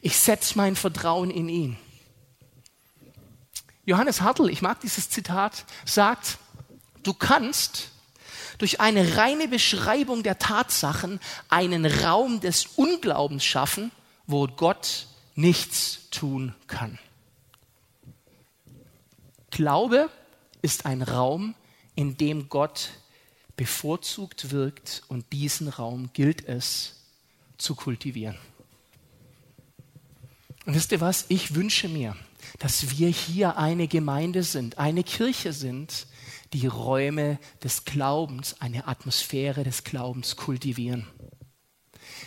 Ich 0.00 0.16
setze 0.16 0.56
mein 0.56 0.74
Vertrauen 0.74 1.30
in 1.30 1.48
ihn. 1.48 1.76
Johannes 3.84 4.20
Hartl, 4.20 4.48
ich 4.48 4.62
mag 4.62 4.80
dieses 4.80 5.10
Zitat, 5.10 5.64
sagt, 5.84 6.38
du 7.02 7.12
kannst 7.14 7.91
durch 8.62 8.80
eine 8.80 9.16
reine 9.16 9.48
Beschreibung 9.48 10.22
der 10.22 10.38
Tatsachen 10.38 11.18
einen 11.48 11.84
Raum 11.84 12.38
des 12.38 12.66
Unglaubens 12.76 13.44
schaffen, 13.44 13.90
wo 14.28 14.46
Gott 14.46 15.08
nichts 15.34 16.08
tun 16.12 16.54
kann. 16.68 17.00
Glaube 19.50 20.10
ist 20.62 20.86
ein 20.86 21.02
Raum, 21.02 21.56
in 21.96 22.16
dem 22.16 22.48
Gott 22.48 22.90
bevorzugt 23.56 24.52
wirkt 24.52 25.02
und 25.08 25.24
diesen 25.32 25.66
Raum 25.66 26.10
gilt 26.12 26.46
es 26.46 27.00
zu 27.58 27.74
kultivieren. 27.74 28.38
Und 30.66 30.76
wisst 30.76 30.92
ihr 30.92 31.00
was? 31.00 31.24
Ich 31.26 31.56
wünsche 31.56 31.88
mir, 31.88 32.14
dass 32.60 32.96
wir 32.96 33.08
hier 33.08 33.56
eine 33.56 33.88
Gemeinde 33.88 34.44
sind, 34.44 34.78
eine 34.78 35.02
Kirche 35.02 35.52
sind, 35.52 36.06
die 36.52 36.66
Räume 36.66 37.38
des 37.62 37.84
Glaubens, 37.84 38.60
eine 38.60 38.86
Atmosphäre 38.86 39.64
des 39.64 39.84
Glaubens 39.84 40.36
kultivieren. 40.36 41.06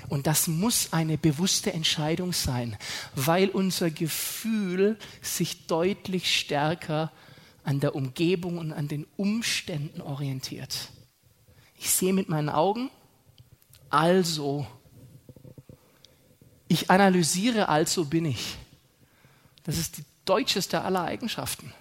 Und 0.09 0.27
das 0.27 0.47
muss 0.47 0.93
eine 0.93 1.17
bewusste 1.17 1.73
Entscheidung 1.73 2.33
sein, 2.33 2.77
weil 3.15 3.49
unser 3.49 3.89
Gefühl 3.91 4.97
sich 5.21 5.67
deutlich 5.67 6.37
stärker 6.37 7.11
an 7.63 7.79
der 7.79 7.95
Umgebung 7.95 8.57
und 8.57 8.71
an 8.73 8.87
den 8.87 9.05
Umständen 9.17 10.01
orientiert. 10.01 10.89
Ich 11.77 11.89
sehe 11.89 12.13
mit 12.13 12.29
meinen 12.29 12.49
Augen, 12.49 12.89
also. 13.89 14.67
Ich 16.67 16.89
analysiere, 16.89 17.69
also 17.69 18.05
bin 18.05 18.25
ich. 18.25 18.57
Das 19.63 19.77
ist 19.77 19.97
die 19.97 20.05
deutscheste 20.25 20.81
aller 20.81 21.03
Eigenschaften. 21.03 21.73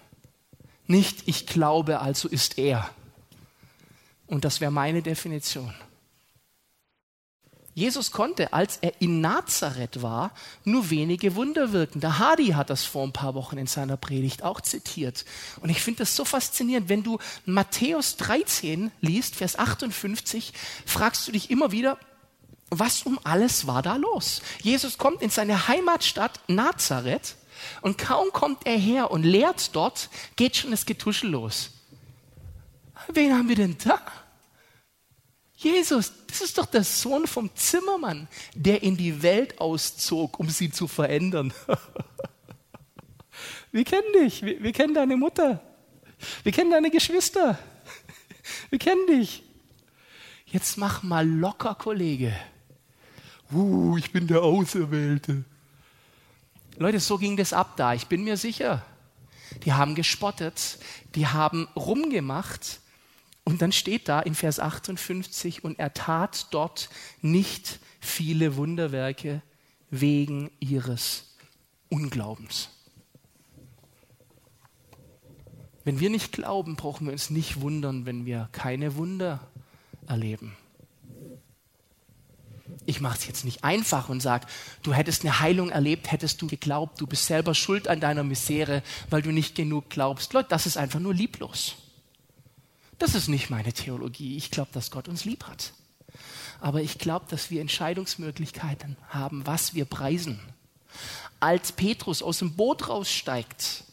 Nicht 0.87 1.23
ich 1.27 1.47
glaube, 1.47 1.99
also 1.99 2.27
ist 2.27 2.57
er. 2.57 2.89
Und 4.27 4.45
das 4.45 4.61
wäre 4.61 4.71
meine 4.71 5.01
Definition. 5.01 5.73
Jesus 7.75 8.11
konnte, 8.11 8.53
als 8.53 8.77
er 8.77 8.93
in 9.01 9.19
Nazareth 9.19 10.01
war, 10.01 10.31
nur 10.63 10.89
wenige 10.89 11.35
Wunder 11.35 11.73
wirken. 11.73 11.99
Der 11.99 12.19
Hadi 12.19 12.47
hat 12.47 12.69
das 12.69 12.85
vor 12.85 13.03
ein 13.03 13.11
paar 13.11 13.35
Wochen 13.35 13.57
in 13.57 13.67
seiner 13.67 13.97
Predigt 13.97 14.43
auch 14.43 14.61
zitiert. 14.61 15.25
Und 15.59 15.69
ich 15.69 15.81
finde 15.81 15.99
das 15.99 16.15
so 16.15 16.23
faszinierend. 16.23 16.87
Wenn 16.87 17.03
du 17.03 17.19
Matthäus 17.45 18.15
13 18.15 18.91
liest, 19.01 19.35
Vers 19.35 19.59
58, 19.59 20.53
fragst 20.85 21.27
du 21.27 21.33
dich 21.33 21.51
immer 21.51 21.73
wieder, 21.73 21.99
was 22.69 23.03
um 23.03 23.19
alles 23.25 23.67
war 23.67 23.81
da 23.81 23.97
los? 23.97 24.41
Jesus 24.61 24.97
kommt 24.97 25.21
in 25.21 25.29
seine 25.29 25.67
Heimatstadt 25.67 26.39
Nazareth 26.47 27.35
und 27.81 27.97
kaum 27.97 28.31
kommt 28.31 28.65
er 28.65 28.77
her 28.77 29.11
und 29.11 29.23
lehrt 29.23 29.75
dort, 29.75 30.09
geht 30.35 30.55
schon 30.55 30.71
das 30.71 30.85
Getuschel 30.85 31.29
los. 31.29 31.71
Wen 33.13 33.33
haben 33.33 33.49
wir 33.49 33.55
denn 33.55 33.77
da? 33.83 33.99
Jesus, 35.55 36.11
das 36.27 36.41
ist 36.41 36.57
doch 36.57 36.65
der 36.65 36.83
Sohn 36.83 37.27
vom 37.27 37.49
Zimmermann, 37.55 38.27
der 38.53 38.83
in 38.83 38.97
die 38.97 39.23
Welt 39.23 39.59
auszog, 39.59 40.39
um 40.39 40.49
sie 40.49 40.69
zu 40.69 40.87
verändern. 40.87 41.53
wir 43.71 43.83
kennen 43.83 44.07
dich, 44.21 44.43
wir, 44.43 44.61
wir 44.61 44.73
kennen 44.73 44.93
deine 44.93 45.15
Mutter, 45.15 45.61
wir 46.43 46.51
kennen 46.51 46.71
deine 46.71 46.91
Geschwister, 46.91 47.57
wir 48.69 48.79
kennen 48.79 49.07
dich. 49.07 49.43
Jetzt 50.45 50.77
mach 50.77 51.03
mal 51.03 51.27
locker, 51.27 51.75
Kollege. 51.75 52.35
Uh, 53.51 53.97
ich 53.97 54.11
bin 54.11 54.27
der 54.27 54.43
Auserwählte. 54.43 55.45
Leute, 56.77 56.99
so 56.99 57.17
ging 57.17 57.37
das 57.37 57.53
ab 57.53 57.77
da, 57.77 57.93
ich 57.93 58.07
bin 58.07 58.23
mir 58.23 58.37
sicher. 58.37 58.85
Die 59.63 59.73
haben 59.73 59.95
gespottet, 59.95 60.77
die 61.15 61.27
haben 61.27 61.67
rumgemacht, 61.75 62.81
und 63.45 63.61
dann 63.61 63.71
steht 63.71 64.09
da 64.09 64.19
in 64.19 64.35
Vers 64.35 64.59
58, 64.59 65.63
und 65.63 65.79
er 65.79 65.93
tat 65.93 66.47
dort 66.51 66.89
nicht 67.21 67.79
viele 67.99 68.55
Wunderwerke 68.55 69.41
wegen 69.89 70.51
ihres 70.59 71.35
Unglaubens. 71.89 72.69
Wenn 75.83 75.99
wir 75.99 76.09
nicht 76.09 76.31
glauben, 76.31 76.75
brauchen 76.75 77.05
wir 77.05 77.13
uns 77.13 77.29
nicht 77.29 77.61
wundern, 77.61 78.07
wenn 78.07 78.25
wir 78.25 78.49
keine 78.51 78.95
Wunder 78.95 79.47
erleben. 80.07 80.57
Ich 82.85 83.01
mache 83.01 83.17
es 83.17 83.27
jetzt 83.27 83.45
nicht 83.45 83.63
einfach 83.63 84.09
und 84.09 84.21
sage, 84.21 84.47
du 84.83 84.93
hättest 84.93 85.23
eine 85.23 85.39
Heilung 85.39 85.69
erlebt, 85.69 86.11
hättest 86.11 86.41
du 86.41 86.47
geglaubt, 86.47 87.01
du 87.01 87.07
bist 87.07 87.25
selber 87.25 87.55
schuld 87.55 87.87
an 87.87 87.99
deiner 87.99 88.23
Misere, 88.23 88.83
weil 89.09 89.21
du 89.21 89.31
nicht 89.31 89.55
genug 89.55 89.89
glaubst. 89.89 90.33
Leute, 90.33 90.49
das 90.49 90.65
ist 90.65 90.77
einfach 90.77 90.99
nur 90.99 91.13
lieblos. 91.13 91.75
Das 92.99 93.15
ist 93.15 93.27
nicht 93.27 93.49
meine 93.49 93.73
Theologie. 93.73 94.37
Ich 94.37 94.51
glaube, 94.51 94.69
dass 94.73 94.91
Gott 94.91 95.07
uns 95.07 95.25
lieb 95.25 95.45
hat. 95.45 95.73
Aber 96.61 96.81
ich 96.81 96.97
glaube, 96.97 97.25
dass 97.29 97.51
wir 97.51 97.61
Entscheidungsmöglichkeiten 97.61 98.97
haben, 99.09 99.45
was 99.45 99.73
wir 99.73 99.85
preisen. 99.85 100.39
Als 101.39 101.71
Petrus 101.71 102.21
aus 102.21 102.39
dem 102.39 102.55
Boot 102.55 102.87
raussteigt, 102.87 103.83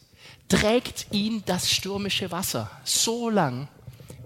trägt 0.47 1.07
ihn 1.11 1.43
das 1.45 1.69
stürmische 1.69 2.31
Wasser 2.31 2.71
so 2.83 3.29
lang, 3.29 3.67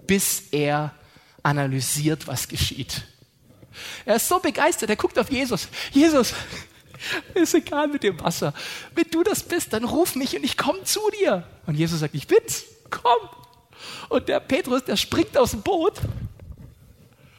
bis 0.06 0.44
er 0.52 0.94
analysiert, 1.42 2.26
was 2.26 2.48
geschieht. 2.48 3.04
Er 4.04 4.16
ist 4.16 4.28
so 4.28 4.38
begeistert, 4.38 4.90
er 4.90 4.96
guckt 4.96 5.18
auf 5.18 5.30
Jesus. 5.30 5.68
Jesus, 5.92 6.34
ist 7.34 7.54
egal 7.54 7.88
mit 7.88 8.02
dem 8.02 8.20
Wasser. 8.20 8.52
Wenn 8.94 9.10
du 9.10 9.22
das 9.22 9.42
bist, 9.42 9.72
dann 9.72 9.84
ruf 9.84 10.14
mich 10.14 10.36
und 10.36 10.44
ich 10.44 10.56
komme 10.56 10.84
zu 10.84 11.00
dir. 11.20 11.46
Und 11.66 11.74
Jesus 11.74 12.00
sagt, 12.00 12.14
ich 12.14 12.26
bin's, 12.26 12.64
komm. 12.90 13.28
Und 14.08 14.28
der 14.28 14.40
Petrus, 14.40 14.84
der 14.84 14.96
springt 14.96 15.36
aus 15.36 15.52
dem 15.52 15.62
Boot 15.62 15.94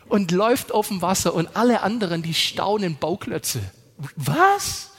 und 0.07 0.31
läuft 0.31 0.71
auf 0.71 0.87
dem 0.87 1.01
Wasser 1.01 1.33
und 1.33 1.55
alle 1.55 1.81
anderen, 1.81 2.21
die 2.21 2.33
staunen 2.33 2.97
Bauklötze. 2.97 3.61
Was? 4.15 4.91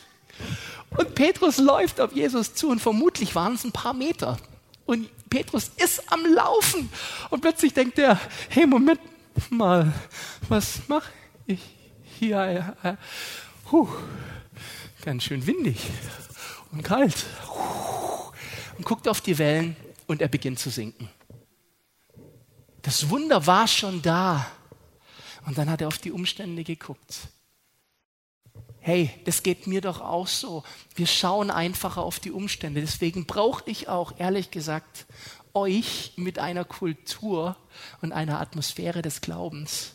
Und 0.97 1.15
Petrus 1.15 1.59
läuft 1.59 2.01
auf 2.01 2.13
Jesus 2.13 2.55
zu 2.55 2.69
und 2.69 2.81
vermutlich 2.81 3.35
waren 3.35 3.55
es 3.55 3.65
ein 3.65 3.73
paar 3.73 3.95
Meter. 3.95 4.39
Und 4.87 5.09
Petrus 5.31 5.71
ist 5.77 6.13
am 6.13 6.25
Laufen. 6.27 6.91
Und 7.31 7.41
plötzlich 7.41 7.73
denkt 7.73 7.99
er, 7.99 8.19
hey, 8.49 8.67
Moment 8.67 9.01
mal, 9.51 9.93
was 10.49 10.81
mache 10.89 11.11
hier? 12.19 12.77
Äh, 12.83 12.95
huh, 13.71 13.89
ganz 15.03 15.25
schön 15.25 15.47
windig 15.47 15.79
und 16.73 16.83
kalt. 16.83 17.27
Und 18.77 18.85
guckt 18.85 19.09
auf 19.09 19.21
die 19.21 19.39
Wellen 19.39 19.77
und 20.07 20.23
er 20.23 20.29
beginnt 20.29 20.59
zu 20.59 20.71
sinken. 20.71 21.09
Das 22.83 23.11
Wunder 23.11 23.47
war 23.47 23.69
schon 23.69 24.03
da. 24.03 24.47
Und 25.47 25.59
dann 25.59 25.71
hat 25.71 25.81
er 25.81 25.89
auf 25.89 25.99
die 25.99 26.13
Umstände 26.13 26.65
geguckt 26.65 27.29
hey, 28.81 29.11
das 29.25 29.43
geht 29.43 29.67
mir 29.67 29.81
doch 29.81 30.01
auch 30.01 30.27
so. 30.27 30.65
Wir 30.95 31.07
schauen 31.07 31.51
einfacher 31.51 32.03
auf 32.03 32.19
die 32.19 32.33
Umstände. 32.33 32.81
Deswegen 32.81 33.27
brauche 33.27 33.63
ich 33.67 33.89
auch, 33.89 34.15
ehrlich 34.19 34.51
gesagt, 34.51 35.07
euch 35.53 36.13
mit 36.17 36.39
einer 36.39 36.65
Kultur 36.65 37.57
und 38.01 38.13
einer 38.13 38.41
Atmosphäre 38.41 39.03
des 39.03 39.21
Glaubens, 39.21 39.93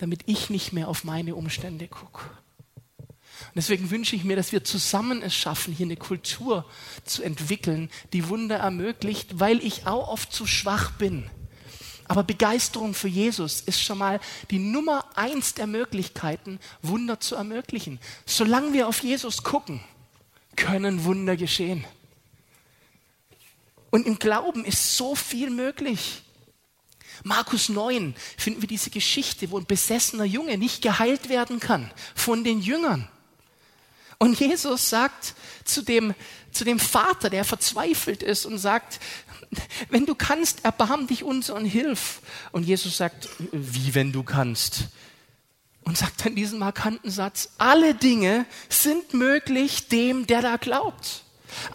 damit 0.00 0.22
ich 0.26 0.50
nicht 0.50 0.72
mehr 0.72 0.88
auf 0.88 1.04
meine 1.04 1.34
Umstände 1.34 1.88
gucke. 1.88 2.22
Und 2.22 3.56
deswegen 3.56 3.90
wünsche 3.90 4.16
ich 4.16 4.24
mir, 4.24 4.36
dass 4.36 4.52
wir 4.52 4.64
zusammen 4.64 5.22
es 5.22 5.34
schaffen, 5.34 5.72
hier 5.72 5.86
eine 5.86 5.96
Kultur 5.96 6.66
zu 7.04 7.22
entwickeln, 7.22 7.90
die 8.12 8.28
Wunder 8.28 8.56
ermöglicht, 8.56 9.40
weil 9.40 9.64
ich 9.64 9.86
auch 9.86 10.08
oft 10.08 10.32
zu 10.32 10.46
schwach 10.46 10.92
bin 10.92 11.30
aber 12.10 12.24
Begeisterung 12.24 12.92
für 12.92 13.06
Jesus 13.06 13.60
ist 13.60 13.80
schon 13.80 13.98
mal 13.98 14.18
die 14.50 14.58
Nummer 14.58 15.04
eins 15.14 15.54
der 15.54 15.68
Möglichkeiten, 15.68 16.58
Wunder 16.82 17.20
zu 17.20 17.36
ermöglichen. 17.36 18.00
Solange 18.26 18.72
wir 18.72 18.88
auf 18.88 19.04
Jesus 19.04 19.44
gucken, 19.44 19.80
können 20.56 21.04
Wunder 21.04 21.36
geschehen. 21.36 21.84
Und 23.90 24.08
im 24.08 24.18
Glauben 24.18 24.64
ist 24.64 24.96
so 24.96 25.14
viel 25.14 25.50
möglich. 25.50 26.22
Markus 27.22 27.68
9 27.68 28.14
finden 28.36 28.60
wir 28.62 28.68
diese 28.68 28.90
Geschichte, 28.90 29.50
wo 29.50 29.58
ein 29.58 29.66
besessener 29.66 30.24
Junge 30.24 30.58
nicht 30.58 30.82
geheilt 30.82 31.28
werden 31.28 31.60
kann 31.60 31.90
von 32.14 32.44
den 32.44 32.60
Jüngern. 32.60 33.08
Und 34.18 34.38
Jesus 34.38 34.90
sagt 34.90 35.34
zu 35.64 35.82
dem, 35.82 36.14
zu 36.52 36.64
dem 36.64 36.78
Vater, 36.78 37.30
der 37.30 37.44
verzweifelt 37.44 38.22
ist 38.22 38.44
und 38.44 38.58
sagt, 38.58 39.00
wenn 39.88 40.06
du 40.06 40.14
kannst, 40.14 40.64
erbarm 40.64 41.06
dich 41.06 41.24
uns 41.24 41.50
und 41.50 41.64
hilf. 41.64 42.20
Und 42.52 42.64
Jesus 42.64 42.96
sagt, 42.96 43.28
wie 43.50 43.94
wenn 43.94 44.12
du 44.12 44.22
kannst? 44.22 44.88
Und 45.82 45.96
sagt 45.96 46.24
dann 46.24 46.34
diesen 46.34 46.58
markanten 46.58 47.10
Satz, 47.10 47.50
alle 47.58 47.94
Dinge 47.94 48.44
sind 48.68 49.14
möglich 49.14 49.88
dem, 49.88 50.26
der 50.26 50.42
da 50.42 50.56
glaubt. 50.56 51.24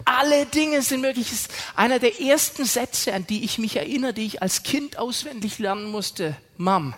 Alle 0.04 0.46
Dinge 0.46 0.82
sind 0.82 1.00
möglich. 1.00 1.28
Das 1.28 1.40
ist 1.40 1.50
einer 1.74 1.98
der 1.98 2.20
ersten 2.20 2.64
Sätze, 2.64 3.12
an 3.12 3.26
die 3.26 3.44
ich 3.44 3.58
mich 3.58 3.76
erinnere, 3.76 4.14
die 4.14 4.26
ich 4.26 4.42
als 4.42 4.62
Kind 4.62 4.98
auswendig 4.98 5.58
lernen 5.58 5.90
musste. 5.90 6.36
Mom, 6.56 6.94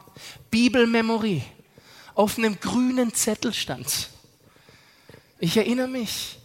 Bibelmemory. 0.51 1.43
Auf 2.14 2.37
einem 2.37 2.59
grünen 2.59 3.14
Zettel 3.14 3.55
stand. 3.55 4.09
Ich 5.38 5.57
erinnere 5.57 5.88
mich. 5.88 6.38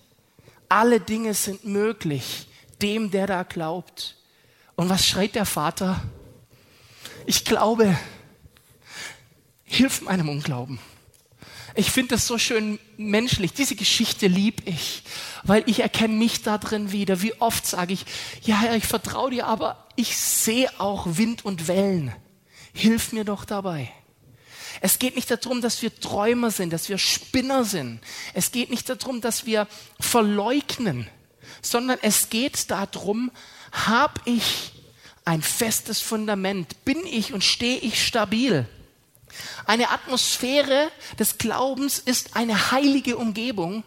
Alle 0.69 0.99
Dinge 0.99 1.33
sind 1.33 1.65
möglich 1.65 2.47
dem, 2.81 3.11
der 3.11 3.27
da 3.27 3.43
glaubt. 3.43 4.17
Und 4.75 4.89
was 4.89 5.05
schreit 5.07 5.35
der 5.35 5.45
Vater? 5.45 6.01
Ich 7.25 7.45
glaube, 7.45 7.97
hilf 9.63 10.01
meinem 10.01 10.29
Unglauben. 10.29 10.79
Ich 11.75 11.89
finde 11.89 12.15
das 12.15 12.27
so 12.27 12.37
schön 12.37 12.79
menschlich. 12.97 13.53
Diese 13.53 13.75
Geschichte 13.75 14.27
lieb 14.27 14.61
ich, 14.65 15.03
weil 15.43 15.63
ich 15.65 15.79
erkenne 15.79 16.13
mich 16.13 16.43
da 16.43 16.57
drin 16.57 16.91
wieder. 16.91 17.21
Wie 17.21 17.33
oft 17.41 17.65
sage 17.65 17.93
ich, 17.93 18.05
ja, 18.43 18.59
Herr, 18.59 18.75
ich 18.75 18.85
vertraue 18.85 19.31
dir, 19.31 19.47
aber 19.47 19.87
ich 19.95 20.17
sehe 20.17 20.69
auch 20.79 21.05
Wind 21.17 21.45
und 21.45 21.67
Wellen. 21.67 22.13
Hilf 22.73 23.11
mir 23.11 23.23
doch 23.23 23.45
dabei. 23.45 23.91
Es 24.81 24.99
geht 24.99 25.15
nicht 25.15 25.31
darum, 25.31 25.61
dass 25.61 25.81
wir 25.81 25.99
Träumer 25.99 26.51
sind, 26.51 26.73
dass 26.73 26.89
wir 26.89 26.97
Spinner 26.97 27.63
sind. 27.63 28.01
Es 28.33 28.51
geht 28.51 28.69
nicht 28.69 28.89
darum, 28.89 29.21
dass 29.21 29.45
wir 29.45 29.67
verleugnen, 29.99 31.07
sondern 31.61 31.97
es 32.01 32.29
geht 32.29 32.69
darum, 32.69 33.31
habe 33.71 34.21
ich 34.25 34.73
ein 35.25 35.41
festes 35.41 36.01
Fundament? 36.01 36.83
Bin 36.85 37.05
ich 37.05 37.33
und 37.33 37.43
stehe 37.43 37.77
ich 37.77 38.05
stabil? 38.05 38.67
Eine 39.65 39.89
Atmosphäre 39.89 40.91
des 41.19 41.37
Glaubens 41.37 41.99
ist 41.99 42.35
eine 42.35 42.71
heilige 42.71 43.17
Umgebung, 43.17 43.83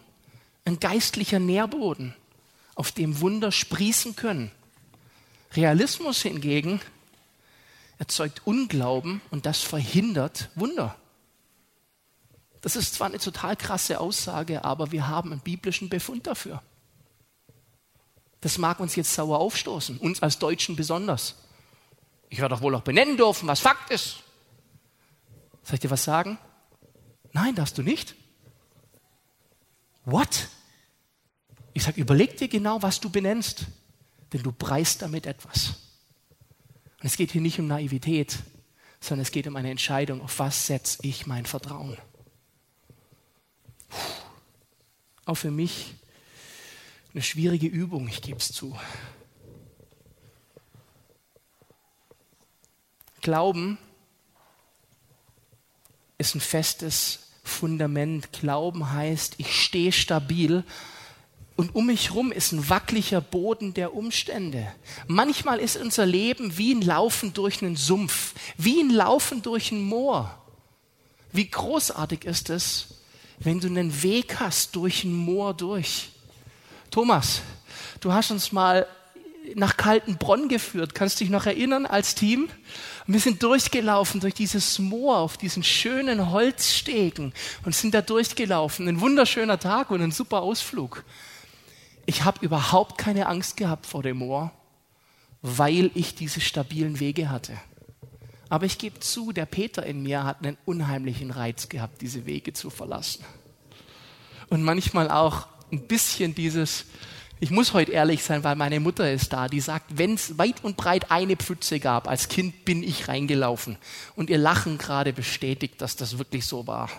ein 0.65 0.79
geistlicher 0.79 1.39
Nährboden, 1.39 2.15
auf 2.75 2.91
dem 2.91 3.21
Wunder 3.21 3.51
sprießen 3.51 4.15
können. 4.15 4.51
Realismus 5.53 6.21
hingegen 6.21 6.81
erzeugt 7.97 8.41
Unglauben 8.45 9.21
und 9.31 9.45
das 9.45 9.61
verhindert 9.61 10.49
Wunder. 10.55 10.95
Das 12.61 12.75
ist 12.75 12.95
zwar 12.95 13.07
eine 13.07 13.19
total 13.19 13.55
krasse 13.55 13.99
Aussage, 13.99 14.63
aber 14.65 14.91
wir 14.91 15.07
haben 15.07 15.31
einen 15.31 15.41
biblischen 15.41 15.89
Befund 15.89 16.27
dafür. 16.27 16.61
Das 18.41 18.57
mag 18.57 18.79
uns 18.79 18.95
jetzt 18.95 19.13
sauer 19.13 19.39
aufstoßen, 19.39 19.97
uns 19.97 20.21
als 20.21 20.37
Deutschen 20.39 20.75
besonders. 20.75 21.35
Ich 22.29 22.39
werde 22.39 22.55
doch 22.55 22.61
wohl 22.61 22.75
auch 22.75 22.81
benennen 22.81 23.17
dürfen, 23.17 23.47
was 23.47 23.59
Fakt 23.59 23.89
ist. 23.89 24.17
Soll 25.67 25.73
ich 25.73 25.79
dir 25.81 25.91
was 25.91 26.05
sagen? 26.05 26.37
Nein, 27.33 27.53
darfst 27.53 27.77
du 27.77 27.83
nicht. 27.83 28.15
What? 30.05 30.47
Ich 31.73 31.83
sage, 31.83 31.99
überleg 31.99 32.37
dir 32.37 32.47
genau, 32.47 32.81
was 32.81 33.01
du 33.01 33.09
benennst, 33.09 33.65
denn 34.31 34.43
du 34.43 34.53
preist 34.53 35.01
damit 35.01 35.25
etwas. 35.25 35.73
Und 37.01 37.07
es 37.07 37.17
geht 37.17 37.31
hier 37.31 37.41
nicht 37.41 37.59
um 37.59 37.67
Naivität, 37.67 38.37
sondern 39.01 39.23
es 39.23 39.31
geht 39.31 39.45
um 39.45 39.57
eine 39.57 39.69
Entscheidung, 39.69 40.21
auf 40.21 40.39
was 40.39 40.67
setze 40.67 40.99
ich 41.01 41.27
mein 41.27 41.45
Vertrauen. 41.45 41.97
Puh. 43.89 43.97
Auch 45.25 45.35
für 45.35 45.51
mich 45.51 45.95
eine 47.13 47.23
schwierige 47.23 47.67
Übung, 47.67 48.07
ich 48.07 48.21
gebe 48.21 48.37
es 48.37 48.53
zu. 48.53 48.79
Glauben 53.19 53.77
ist 56.17 56.35
ein 56.35 56.41
festes 56.41 57.19
Fundament. 57.43 58.31
Glauben 58.33 58.91
heißt, 58.91 59.35
ich 59.37 59.53
stehe 59.63 59.91
stabil 59.91 60.63
und 61.55 61.73
um 61.73 61.87
mich 61.87 62.09
herum 62.09 62.31
ist 62.31 62.51
ein 62.51 62.69
wackeliger 62.69 63.19
Boden 63.19 63.73
der 63.73 63.95
Umstände. 63.95 64.71
Manchmal 65.07 65.59
ist 65.59 65.75
unser 65.75 66.05
Leben 66.05 66.57
wie 66.57 66.73
ein 66.73 66.81
Laufen 66.81 67.33
durch 67.33 67.63
einen 67.63 67.75
Sumpf, 67.75 68.33
wie 68.57 68.79
ein 68.79 68.91
Laufen 68.91 69.41
durch 69.41 69.71
ein 69.71 69.81
Moor. 69.81 70.39
Wie 71.31 71.49
großartig 71.49 72.25
ist 72.25 72.51
es, 72.51 73.01
wenn 73.39 73.59
du 73.59 73.67
einen 73.67 74.03
Weg 74.03 74.39
hast 74.39 74.75
durch 74.75 75.03
ein 75.03 75.13
Moor 75.13 75.53
durch. 75.55 76.09
Thomas, 76.91 77.41
du 77.99 78.13
hast 78.13 78.31
uns 78.31 78.51
mal 78.51 78.87
nach 79.55 79.77
Kaltenbronn 79.77 80.49
geführt. 80.49 80.95
Kannst 80.95 81.19
du 81.19 81.23
dich 81.23 81.31
noch 81.31 81.45
erinnern 81.45 81.85
als 81.85 82.15
Team? 82.15 82.49
wir 83.07 83.21
sind 83.21 83.41
durchgelaufen 83.41 84.19
durch 84.19 84.33
dieses 84.33 84.79
Moor 84.79 85.17
auf 85.17 85.37
diesen 85.37 85.63
schönen 85.63 86.29
Holzstegen 86.31 87.33
und 87.63 87.73
sind 87.73 87.93
da 87.93 88.01
durchgelaufen. 88.01 88.87
Ein 88.87 88.99
wunderschöner 88.99 89.59
Tag 89.59 89.91
und 89.91 90.01
ein 90.01 90.11
super 90.11 90.41
Ausflug. 90.41 91.05
Ich 92.05 92.25
habe 92.25 92.45
überhaupt 92.45 92.97
keine 92.97 93.27
Angst 93.27 93.55
gehabt 93.55 93.85
vor 93.85 94.03
dem 94.03 94.17
Moor, 94.17 94.51
weil 95.41 95.89
ich 95.93 96.15
diese 96.15 96.41
stabilen 96.41 96.99
Wege 96.99 97.29
hatte. 97.29 97.53
Aber 98.49 98.65
ich 98.65 98.77
gebe 98.77 98.99
zu, 98.99 99.31
der 99.31 99.45
Peter 99.45 99.85
in 99.85 100.03
mir 100.03 100.23
hat 100.23 100.43
einen 100.43 100.57
unheimlichen 100.65 101.31
Reiz 101.31 101.69
gehabt, 101.69 102.01
diese 102.01 102.25
Wege 102.25 102.53
zu 102.53 102.69
verlassen. 102.69 103.23
Und 104.49 104.63
manchmal 104.63 105.09
auch 105.09 105.47
ein 105.71 105.87
bisschen 105.87 106.35
dieses, 106.35 106.85
ich 107.39 107.51
muss 107.51 107.73
heute 107.73 107.91
ehrlich 107.91 108.23
sein, 108.23 108.43
weil 108.43 108.55
meine 108.55 108.79
Mutter 108.79 109.11
ist 109.11 109.31
da, 109.31 109.47
die 109.47 109.59
sagt, 109.59 109.97
wenn 109.97 110.15
es 110.15 110.37
weit 110.37 110.63
und 110.63 110.75
breit 110.75 111.11
eine 111.11 111.35
Pfütze 111.35 111.79
gab, 111.79 112.07
als 112.07 112.29
Kind 112.29 112.65
bin 112.65 112.81
ich 112.81 113.07
reingelaufen. 113.07 113.77
Und 114.15 114.29
ihr 114.29 114.39
Lachen 114.39 114.77
gerade 114.77 115.13
bestätigt, 115.13 115.81
dass 115.81 115.95
das 115.95 116.17
wirklich 116.17 116.45
so 116.45 116.65
war. 116.65 116.89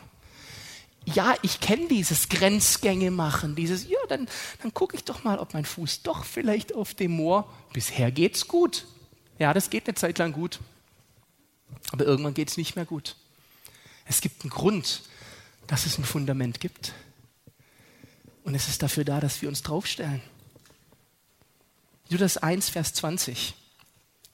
Ja, 1.05 1.35
ich 1.43 1.61
kenne 1.61 1.89
dieses 1.89 2.29
Grenzgänge 2.29 3.11
machen, 3.11 3.57
dieses, 3.57 3.89
ja, 3.89 3.99
dann, 4.09 4.29
dann 4.63 4.75
gucke 4.75 4.97
ich 4.97 5.05
doch 5.05 5.25
mal, 5.25 5.39
ob 5.39 5.55
mein 5.55 5.65
Fuß 5.65 6.03
doch 6.03 6.25
vielleicht 6.25 6.75
auf 6.75 6.95
dem 6.95 7.13
Moor, 7.13 7.49
bisher 7.73 8.11
geht's 8.11 8.47
gut. 8.47 8.85
Ja, 9.39 9.55
das 9.55 9.71
geht 9.71 9.89
eine 9.89 9.95
Zeit 9.95 10.19
lang 10.19 10.33
gut. 10.33 10.61
Aber 11.93 12.05
irgendwann 12.05 12.35
geht 12.35 12.51
es 12.51 12.57
nicht 12.57 12.77
mehr 12.77 12.85
gut. 12.85 13.17
Es 14.05 14.21
gibt 14.21 14.43
einen 14.43 14.51
Grund, 14.51 15.03
dass 15.67 15.87
es 15.87 15.99
ein 15.99 16.05
Fundament 16.05 16.61
gibt. 16.61 16.93
Und 18.49 18.55
es 18.55 18.67
ist 18.67 18.83
dafür 18.83 19.05
da, 19.05 19.21
dass 19.21 19.43
wir 19.43 19.51
uns 19.51 19.63
draufstellen. 19.63 20.23
Judas 22.09 22.39
1, 22.39 22.71
Vers 22.71 22.95
20. 22.95 23.55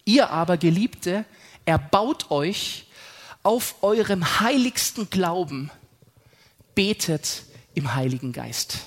Ihr 0.04 0.30
aber, 0.30 0.56
Geliebte, 0.56 1.24
erbaut 1.64 2.30
euch 2.30 2.86
auf 3.42 3.74
eurem 3.82 4.38
heiligsten 4.38 5.10
Glauben, 5.10 5.72
betet 6.76 7.42
im 7.74 7.96
Heiligen 7.96 8.32
Geist. 8.32 8.86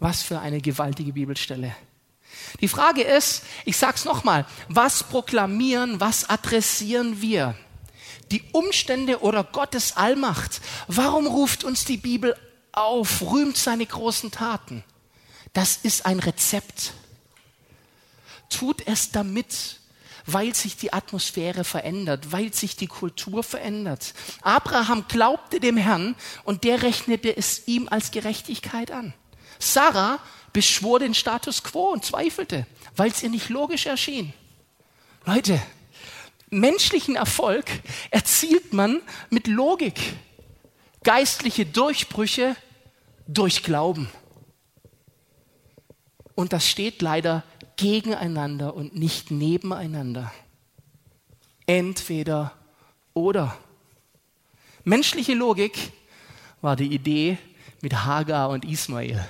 Was 0.00 0.20
für 0.20 0.40
eine 0.40 0.60
gewaltige 0.60 1.12
Bibelstelle. 1.12 1.72
Die 2.60 2.66
Frage 2.66 3.02
ist, 3.02 3.44
ich 3.66 3.76
sage 3.76 3.94
es 3.94 4.04
nochmal, 4.04 4.46
was 4.68 5.04
proklamieren, 5.04 6.00
was 6.00 6.28
adressieren 6.28 7.22
wir? 7.22 7.54
Die 8.32 8.42
Umstände 8.50 9.20
oder 9.20 9.44
Gottes 9.44 9.96
Allmacht? 9.96 10.60
Warum 10.88 11.28
ruft 11.28 11.62
uns 11.62 11.84
die 11.84 11.98
Bibel 11.98 12.34
auf, 12.76 13.22
rühmt 13.22 13.56
seine 13.56 13.86
großen 13.86 14.30
Taten? 14.30 14.84
Das 15.52 15.76
ist 15.82 16.06
ein 16.06 16.18
Rezept. 16.18 16.92
Tut 18.48 18.86
es 18.86 19.10
damit, 19.10 19.80
weil 20.26 20.54
sich 20.54 20.76
die 20.76 20.92
Atmosphäre 20.92 21.64
verändert, 21.64 22.32
weil 22.32 22.52
sich 22.52 22.76
die 22.76 22.88
Kultur 22.88 23.42
verändert. 23.42 24.14
Abraham 24.42 25.06
glaubte 25.08 25.60
dem 25.60 25.76
Herrn 25.76 26.14
und 26.44 26.64
der 26.64 26.82
rechnete 26.82 27.34
es 27.36 27.66
ihm 27.66 27.88
als 27.88 28.10
Gerechtigkeit 28.10 28.90
an. 28.90 29.14
Sarah 29.58 30.18
beschwor 30.52 30.98
den 30.98 31.14
Status 31.14 31.62
quo 31.62 31.92
und 31.92 32.04
zweifelte, 32.04 32.66
weil 32.96 33.10
es 33.10 33.22
ihr 33.22 33.30
nicht 33.30 33.48
logisch 33.48 33.86
erschien. 33.86 34.32
Leute, 35.24 35.60
menschlichen 36.50 37.16
Erfolg 37.16 37.66
erzielt 38.10 38.72
man 38.72 39.00
mit 39.30 39.46
Logik. 39.46 39.98
Geistliche 41.02 41.66
Durchbrüche 41.66 42.56
durch 43.26 43.62
Glauben. 43.62 44.08
Und 46.34 46.52
das 46.52 46.68
steht 46.68 47.02
leider 47.02 47.44
gegeneinander 47.76 48.74
und 48.74 48.94
nicht 48.94 49.30
nebeneinander. 49.30 50.32
Entweder 51.66 52.52
oder. 53.14 53.56
Menschliche 54.84 55.34
Logik 55.34 55.92
war 56.60 56.76
die 56.76 56.92
Idee 56.92 57.38
mit 57.82 58.04
Hagar 58.04 58.50
und 58.50 58.64
Ismael. 58.64 59.26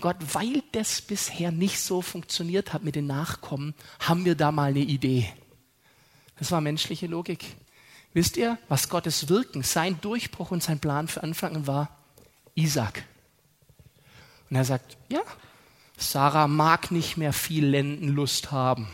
Gott, 0.00 0.16
weil 0.32 0.62
das 0.72 1.00
bisher 1.00 1.52
nicht 1.52 1.78
so 1.78 2.02
funktioniert 2.02 2.72
hat 2.72 2.82
mit 2.82 2.96
den 2.96 3.06
Nachkommen, 3.06 3.74
haben 4.00 4.24
wir 4.24 4.34
da 4.34 4.50
mal 4.50 4.70
eine 4.70 4.80
Idee. 4.80 5.32
Das 6.38 6.50
war 6.50 6.60
menschliche 6.60 7.06
Logik. 7.06 7.44
Wisst 8.12 8.36
ihr, 8.36 8.58
was 8.68 8.88
Gottes 8.88 9.28
Wirken, 9.28 9.62
sein 9.62 10.00
Durchbruch 10.00 10.50
und 10.50 10.62
sein 10.62 10.80
Plan 10.80 11.06
für 11.06 11.22
Anfang 11.22 11.66
war? 11.66 11.99
Isaac. 12.60 13.04
Und 14.48 14.56
er 14.56 14.64
sagt, 14.64 14.96
ja, 15.08 15.22
Sarah 15.96 16.48
mag 16.48 16.90
nicht 16.90 17.16
mehr 17.16 17.32
viel 17.32 17.66
Lendenlust 17.66 18.50
haben, 18.50 18.88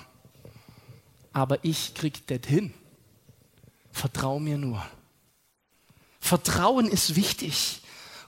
aber 1.32 1.64
ich 1.64 1.94
krieg 1.94 2.26
das 2.26 2.40
hin. 2.46 2.74
Vertrau 3.92 4.38
mir 4.38 4.58
nur. 4.58 4.84
Vertrauen 6.20 6.88
ist 6.88 7.16
wichtig. 7.16 7.82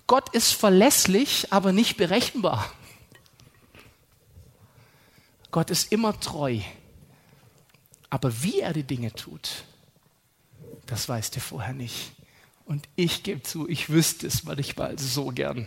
Gott 0.07 0.31
ist 0.31 0.53
verlässlich, 0.53 1.53
aber 1.53 1.73
nicht 1.73 1.97
berechenbar. 1.97 2.73
Gott 5.51 5.71
ist 5.71 5.93
immer 5.93 6.19
treu. 6.19 6.61
Aber 8.09 8.43
wie 8.43 8.61
er 8.61 8.73
die 8.73 8.85
Dinge 8.85 9.13
tut, 9.13 9.65
das 10.87 11.09
weißt 11.09 11.37
du 11.37 11.41
vorher 11.41 11.75
nicht. 11.75 12.13
Und 12.69 12.87
ich 12.97 13.23
gebe 13.23 13.43
zu, 13.43 13.67
ich 13.67 13.89
wüsste 13.89 14.27
es 14.27 14.45
manchmal 14.45 14.99
so 14.99 15.29
gern. 15.29 15.67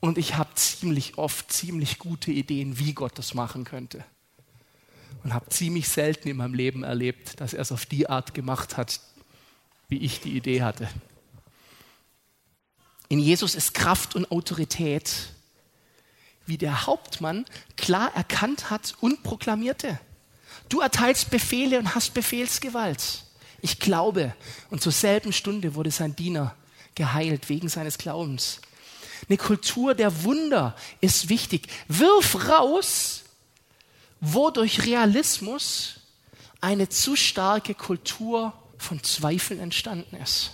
Und 0.00 0.16
ich 0.16 0.36
habe 0.36 0.54
ziemlich 0.54 1.18
oft 1.18 1.52
ziemlich 1.52 1.98
gute 1.98 2.30
Ideen, 2.30 2.78
wie 2.78 2.94
Gott 2.94 3.18
das 3.18 3.34
machen 3.34 3.64
könnte. 3.64 4.02
Und 5.22 5.34
habe 5.34 5.50
ziemlich 5.50 5.90
selten 5.90 6.28
in 6.28 6.38
meinem 6.38 6.54
Leben 6.54 6.84
erlebt, 6.84 7.38
dass 7.38 7.52
er 7.52 7.60
es 7.60 7.70
auf 7.70 7.84
die 7.84 8.08
Art 8.08 8.32
gemacht 8.32 8.78
hat, 8.78 8.98
wie 9.88 9.98
ich 9.98 10.22
die 10.22 10.34
Idee 10.34 10.62
hatte. 10.62 10.88
In 13.08 13.18
Jesus 13.18 13.54
ist 13.54 13.74
Kraft 13.74 14.16
und 14.16 14.30
Autorität, 14.30 15.34
wie 16.46 16.56
der 16.56 16.86
Hauptmann 16.86 17.44
klar 17.76 18.10
erkannt 18.14 18.70
hat 18.70 18.94
und 19.02 19.22
proklamierte. 19.22 20.00
Du 20.70 20.80
erteilst 20.80 21.30
Befehle 21.30 21.78
und 21.78 21.94
hast 21.94 22.14
Befehlsgewalt. 22.14 23.25
Ich 23.62 23.78
glaube. 23.78 24.34
Und 24.70 24.82
zur 24.82 24.92
selben 24.92 25.32
Stunde 25.32 25.74
wurde 25.74 25.90
sein 25.90 26.14
Diener 26.16 26.54
geheilt 26.94 27.48
wegen 27.48 27.68
seines 27.68 27.98
Glaubens. 27.98 28.60
Eine 29.28 29.38
Kultur 29.38 29.94
der 29.94 30.24
Wunder 30.24 30.76
ist 31.00 31.28
wichtig. 31.28 31.68
Wirf 31.88 32.48
raus, 32.48 33.24
wo 34.20 34.50
durch 34.50 34.84
Realismus 34.84 36.00
eine 36.60 36.88
zu 36.88 37.16
starke 37.16 37.74
Kultur 37.74 38.52
von 38.78 39.02
Zweifeln 39.02 39.60
entstanden 39.60 40.16
ist. 40.16 40.50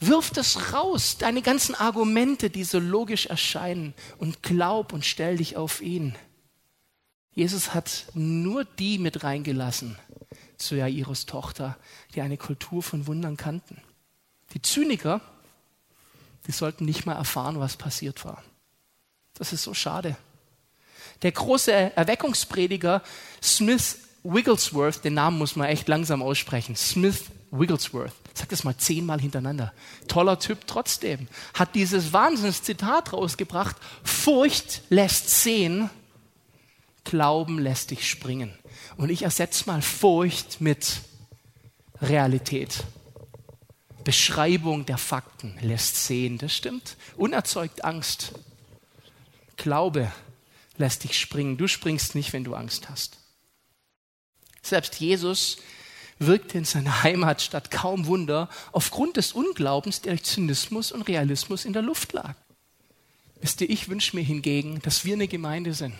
Wirf 0.00 0.30
das 0.30 0.72
raus, 0.72 1.16
deine 1.18 1.42
ganzen 1.42 1.74
Argumente, 1.74 2.50
die 2.50 2.64
so 2.64 2.78
logisch 2.78 3.26
erscheinen, 3.26 3.94
und 4.18 4.42
glaub 4.42 4.92
und 4.92 5.04
stell 5.04 5.38
dich 5.38 5.56
auf 5.56 5.80
ihn. 5.80 6.14
Jesus 7.32 7.74
hat 7.74 8.06
nur 8.14 8.64
die 8.64 8.98
mit 8.98 9.24
reingelassen 9.24 9.96
zu 10.56 10.76
Jairus 10.76 11.26
Tochter, 11.26 11.76
die 12.14 12.20
eine 12.20 12.36
Kultur 12.36 12.82
von 12.82 13.06
Wundern 13.06 13.36
kannten. 13.36 13.80
Die 14.52 14.62
Zyniker, 14.62 15.20
die 16.46 16.52
sollten 16.52 16.84
nicht 16.84 17.06
mal 17.06 17.14
erfahren, 17.14 17.60
was 17.60 17.76
passiert 17.76 18.24
war. 18.24 18.42
Das 19.34 19.52
ist 19.52 19.62
so 19.62 19.74
schade. 19.74 20.16
Der 21.22 21.32
große 21.32 21.72
Erweckungsprediger 21.72 23.02
Smith 23.42 23.98
Wigglesworth, 24.22 25.04
den 25.04 25.14
Namen 25.14 25.38
muss 25.38 25.54
man 25.54 25.68
echt 25.68 25.86
langsam 25.88 26.22
aussprechen, 26.22 26.76
Smith 26.76 27.24
Wigglesworth, 27.50 28.14
sag 28.32 28.48
das 28.48 28.64
mal 28.64 28.76
zehnmal 28.76 29.20
hintereinander. 29.20 29.72
Toller 30.08 30.38
Typ 30.38 30.66
trotzdem. 30.66 31.28
Hat 31.52 31.74
dieses 31.74 32.12
Wahnsinnszitat 32.12 33.12
rausgebracht. 33.12 33.76
Furcht 34.02 34.82
lässt 34.88 35.42
sehen, 35.42 35.90
Glauben 37.04 37.58
lässt 37.58 37.90
dich 37.90 38.08
springen. 38.08 38.58
Und 38.96 39.10
ich 39.10 39.22
ersetze 39.22 39.64
mal 39.66 39.82
Furcht 39.82 40.60
mit 40.60 41.00
Realität. 42.00 42.84
Beschreibung 44.04 44.86
der 44.86 44.98
Fakten 44.98 45.56
lässt 45.60 46.04
sehen, 46.06 46.38
das 46.38 46.54
stimmt. 46.54 46.96
Unerzeugt 47.16 47.84
Angst. 47.84 48.32
Glaube 49.56 50.12
lässt 50.76 51.04
dich 51.04 51.18
springen. 51.18 51.56
Du 51.56 51.66
springst 51.68 52.14
nicht, 52.14 52.32
wenn 52.32 52.44
du 52.44 52.54
Angst 52.54 52.88
hast. 52.90 53.18
Selbst 54.62 55.00
Jesus 55.00 55.58
wirkte 56.18 56.58
in 56.58 56.64
seiner 56.64 57.02
Heimatstadt 57.02 57.70
kaum 57.70 58.06
Wunder 58.06 58.48
aufgrund 58.72 59.16
des 59.16 59.32
Unglaubens, 59.32 60.00
der 60.00 60.14
durch 60.14 60.24
Zynismus 60.24 60.92
und 60.92 61.02
Realismus 61.02 61.64
in 61.64 61.72
der 61.72 61.82
Luft 61.82 62.12
lag. 62.12 62.34
Wisst 63.40 63.60
ihr, 63.60 63.68
ich 63.68 63.88
wünsche 63.88 64.16
mir 64.16 64.22
hingegen, 64.22 64.80
dass 64.82 65.04
wir 65.04 65.14
eine 65.14 65.28
Gemeinde 65.28 65.74
sind, 65.74 65.94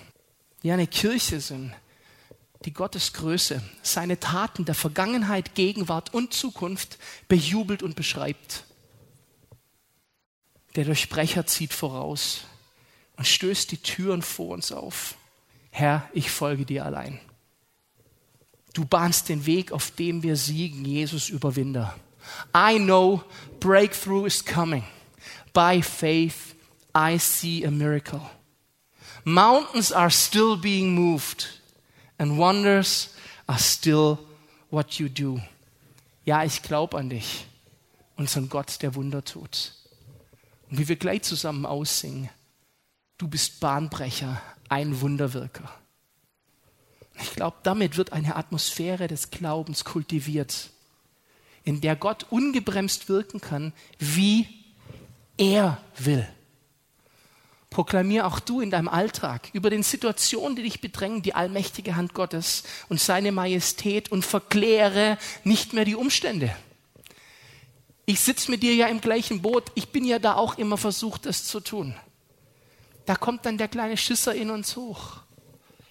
die 0.62 0.70
eine 0.70 0.86
Kirche 0.86 1.40
sind, 1.40 1.74
die 2.64 2.72
Gottes 2.72 3.12
Größe, 3.12 3.62
seine 3.82 4.20
Taten 4.20 4.64
der 4.64 4.74
Vergangenheit, 4.74 5.54
Gegenwart 5.54 6.14
und 6.14 6.32
Zukunft 6.32 6.98
bejubelt 7.28 7.82
und 7.82 7.96
beschreibt. 7.96 8.64
Der 10.74 10.84
Durchbrecher 10.84 11.46
zieht 11.46 11.72
voraus 11.72 12.44
und 13.16 13.26
stößt 13.26 13.70
die 13.70 13.78
Türen 13.78 14.22
vor 14.22 14.54
uns 14.54 14.72
auf. 14.72 15.16
Herr, 15.70 16.08
ich 16.12 16.30
folge 16.30 16.64
dir 16.64 16.84
allein. 16.84 17.20
Du 18.72 18.84
bahnst 18.84 19.28
den 19.28 19.46
Weg, 19.46 19.70
auf 19.70 19.92
dem 19.92 20.22
wir 20.22 20.36
siegen, 20.36 20.84
Jesus 20.84 21.28
Überwinder. 21.28 21.94
I 22.56 22.78
know 22.78 23.22
breakthrough 23.60 24.26
is 24.26 24.44
coming. 24.44 24.84
By 25.52 25.80
faith, 25.82 26.56
I 26.96 27.18
see 27.18 27.64
a 27.64 27.70
miracle. 27.70 28.22
Mountains 29.24 29.92
are 29.92 30.10
still 30.10 30.56
being 30.56 30.94
moved, 30.94 31.48
and 32.18 32.38
wonders 32.38 33.14
are 33.46 33.58
still 33.58 34.18
what 34.70 34.94
you 34.94 35.08
do. 35.08 35.40
Ja, 36.24 36.44
ich 36.44 36.62
glaube 36.62 36.96
an 36.96 37.10
dich, 37.10 37.46
unseren 38.16 38.48
Gott, 38.48 38.82
der 38.82 38.94
Wunder 38.94 39.24
tut. 39.24 39.72
Und 40.70 40.78
wie 40.78 40.88
wir 40.88 40.96
gleich 40.96 41.22
zusammen 41.22 41.66
aussingen, 41.66 42.30
du 43.18 43.28
bist 43.28 43.60
Bahnbrecher, 43.60 44.40
ein 44.68 45.00
Wunderwirker. 45.00 45.70
Ich 47.20 47.30
glaube, 47.32 47.58
damit 47.62 47.96
wird 47.96 48.12
eine 48.12 48.36
Atmosphäre 48.36 49.06
des 49.06 49.30
Glaubens 49.30 49.84
kultiviert, 49.84 50.70
in 51.62 51.80
der 51.80 51.96
Gott 51.96 52.26
ungebremst 52.30 53.08
wirken 53.08 53.40
kann, 53.40 53.72
wie 53.98 54.48
er 55.36 55.80
will. 55.96 56.26
Proklamier 57.74 58.24
auch 58.24 58.38
du 58.38 58.60
in 58.60 58.70
deinem 58.70 58.86
Alltag 58.86 59.50
über 59.52 59.68
den 59.68 59.82
Situationen, 59.82 60.54
die 60.54 60.62
dich 60.62 60.80
bedrängen, 60.80 61.22
die 61.22 61.34
allmächtige 61.34 61.96
Hand 61.96 62.14
Gottes 62.14 62.62
und 62.88 63.00
seine 63.00 63.32
Majestät 63.32 64.12
und 64.12 64.24
verkläre 64.24 65.18
nicht 65.42 65.72
mehr 65.72 65.84
die 65.84 65.96
Umstände. 65.96 66.54
Ich 68.06 68.20
sitze 68.20 68.52
mit 68.52 68.62
dir 68.62 68.76
ja 68.76 68.86
im 68.86 69.00
gleichen 69.00 69.42
Boot. 69.42 69.72
Ich 69.74 69.88
bin 69.88 70.04
ja 70.04 70.20
da 70.20 70.36
auch 70.36 70.56
immer 70.56 70.78
versucht, 70.78 71.26
das 71.26 71.46
zu 71.46 71.58
tun. 71.58 71.96
Da 73.06 73.16
kommt 73.16 73.44
dann 73.44 73.58
der 73.58 73.66
kleine 73.66 73.96
Schisser 73.96 74.36
in 74.36 74.50
uns 74.50 74.76
hoch. 74.76 75.16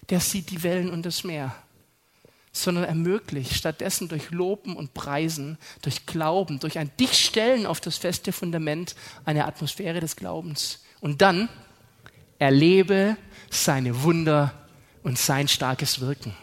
Der 0.08 0.20
sieht 0.20 0.50
die 0.50 0.62
Wellen 0.62 0.90
und 0.90 1.04
das 1.04 1.22
Meer. 1.22 1.54
Sondern 2.50 2.84
ermöglicht 2.84 3.52
stattdessen 3.52 4.08
durch 4.08 4.30
Loben 4.30 4.74
und 4.74 4.94
Preisen, 4.94 5.58
durch 5.82 6.06
Glauben, 6.06 6.60
durch 6.60 6.78
ein 6.78 6.90
Dichtstellen 6.98 7.66
auf 7.66 7.82
das 7.82 7.98
feste 7.98 8.32
Fundament 8.32 8.94
eine 9.26 9.44
Atmosphäre 9.44 10.00
des 10.00 10.16
Glaubens. 10.16 10.82
Und 11.00 11.20
dann 11.20 11.50
erlebe 12.44 13.16
seine 13.48 14.02
Wunder 14.02 14.52
und 15.02 15.18
sein 15.18 15.48
starkes 15.48 16.00
Wirken. 16.00 16.36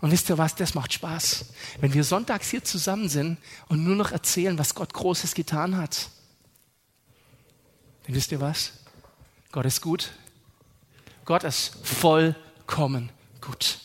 Und 0.00 0.10
wisst 0.10 0.30
ihr 0.30 0.38
was, 0.38 0.54
das 0.54 0.72
macht 0.72 0.94
Spaß. 0.94 1.52
Wenn 1.80 1.92
wir 1.92 2.02
sonntags 2.02 2.48
hier 2.48 2.64
zusammen 2.64 3.10
sind 3.10 3.36
und 3.68 3.84
nur 3.84 3.94
noch 3.94 4.10
erzählen, 4.10 4.58
was 4.58 4.74
Gott 4.74 4.94
Großes 4.94 5.34
getan 5.34 5.76
hat. 5.76 6.08
Dann 8.06 8.14
wisst 8.14 8.32
ihr 8.32 8.40
was? 8.40 8.72
Gott 9.52 9.66
ist 9.66 9.82
gut. 9.82 10.12
Gott 11.26 11.44
ist 11.44 11.76
vollkommen 11.82 13.10
gut. 13.42 13.80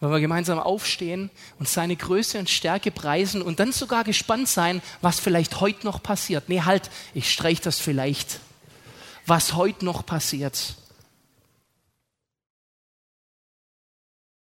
Weil 0.00 0.10
wir 0.10 0.20
gemeinsam 0.20 0.58
aufstehen 0.58 1.30
und 1.60 1.68
seine 1.68 1.94
Größe 1.94 2.40
und 2.40 2.50
Stärke 2.50 2.90
preisen 2.90 3.40
und 3.40 3.60
dann 3.60 3.70
sogar 3.70 4.02
gespannt 4.02 4.48
sein, 4.48 4.82
was 5.00 5.20
vielleicht 5.20 5.60
heute 5.60 5.86
noch 5.86 6.02
passiert. 6.02 6.48
Nee, 6.48 6.62
halt, 6.62 6.90
ich 7.14 7.32
streich 7.32 7.60
das 7.60 7.78
vielleicht 7.78 8.40
was 9.26 9.54
heute 9.54 9.84
noch 9.84 10.04
passiert. 10.04 10.76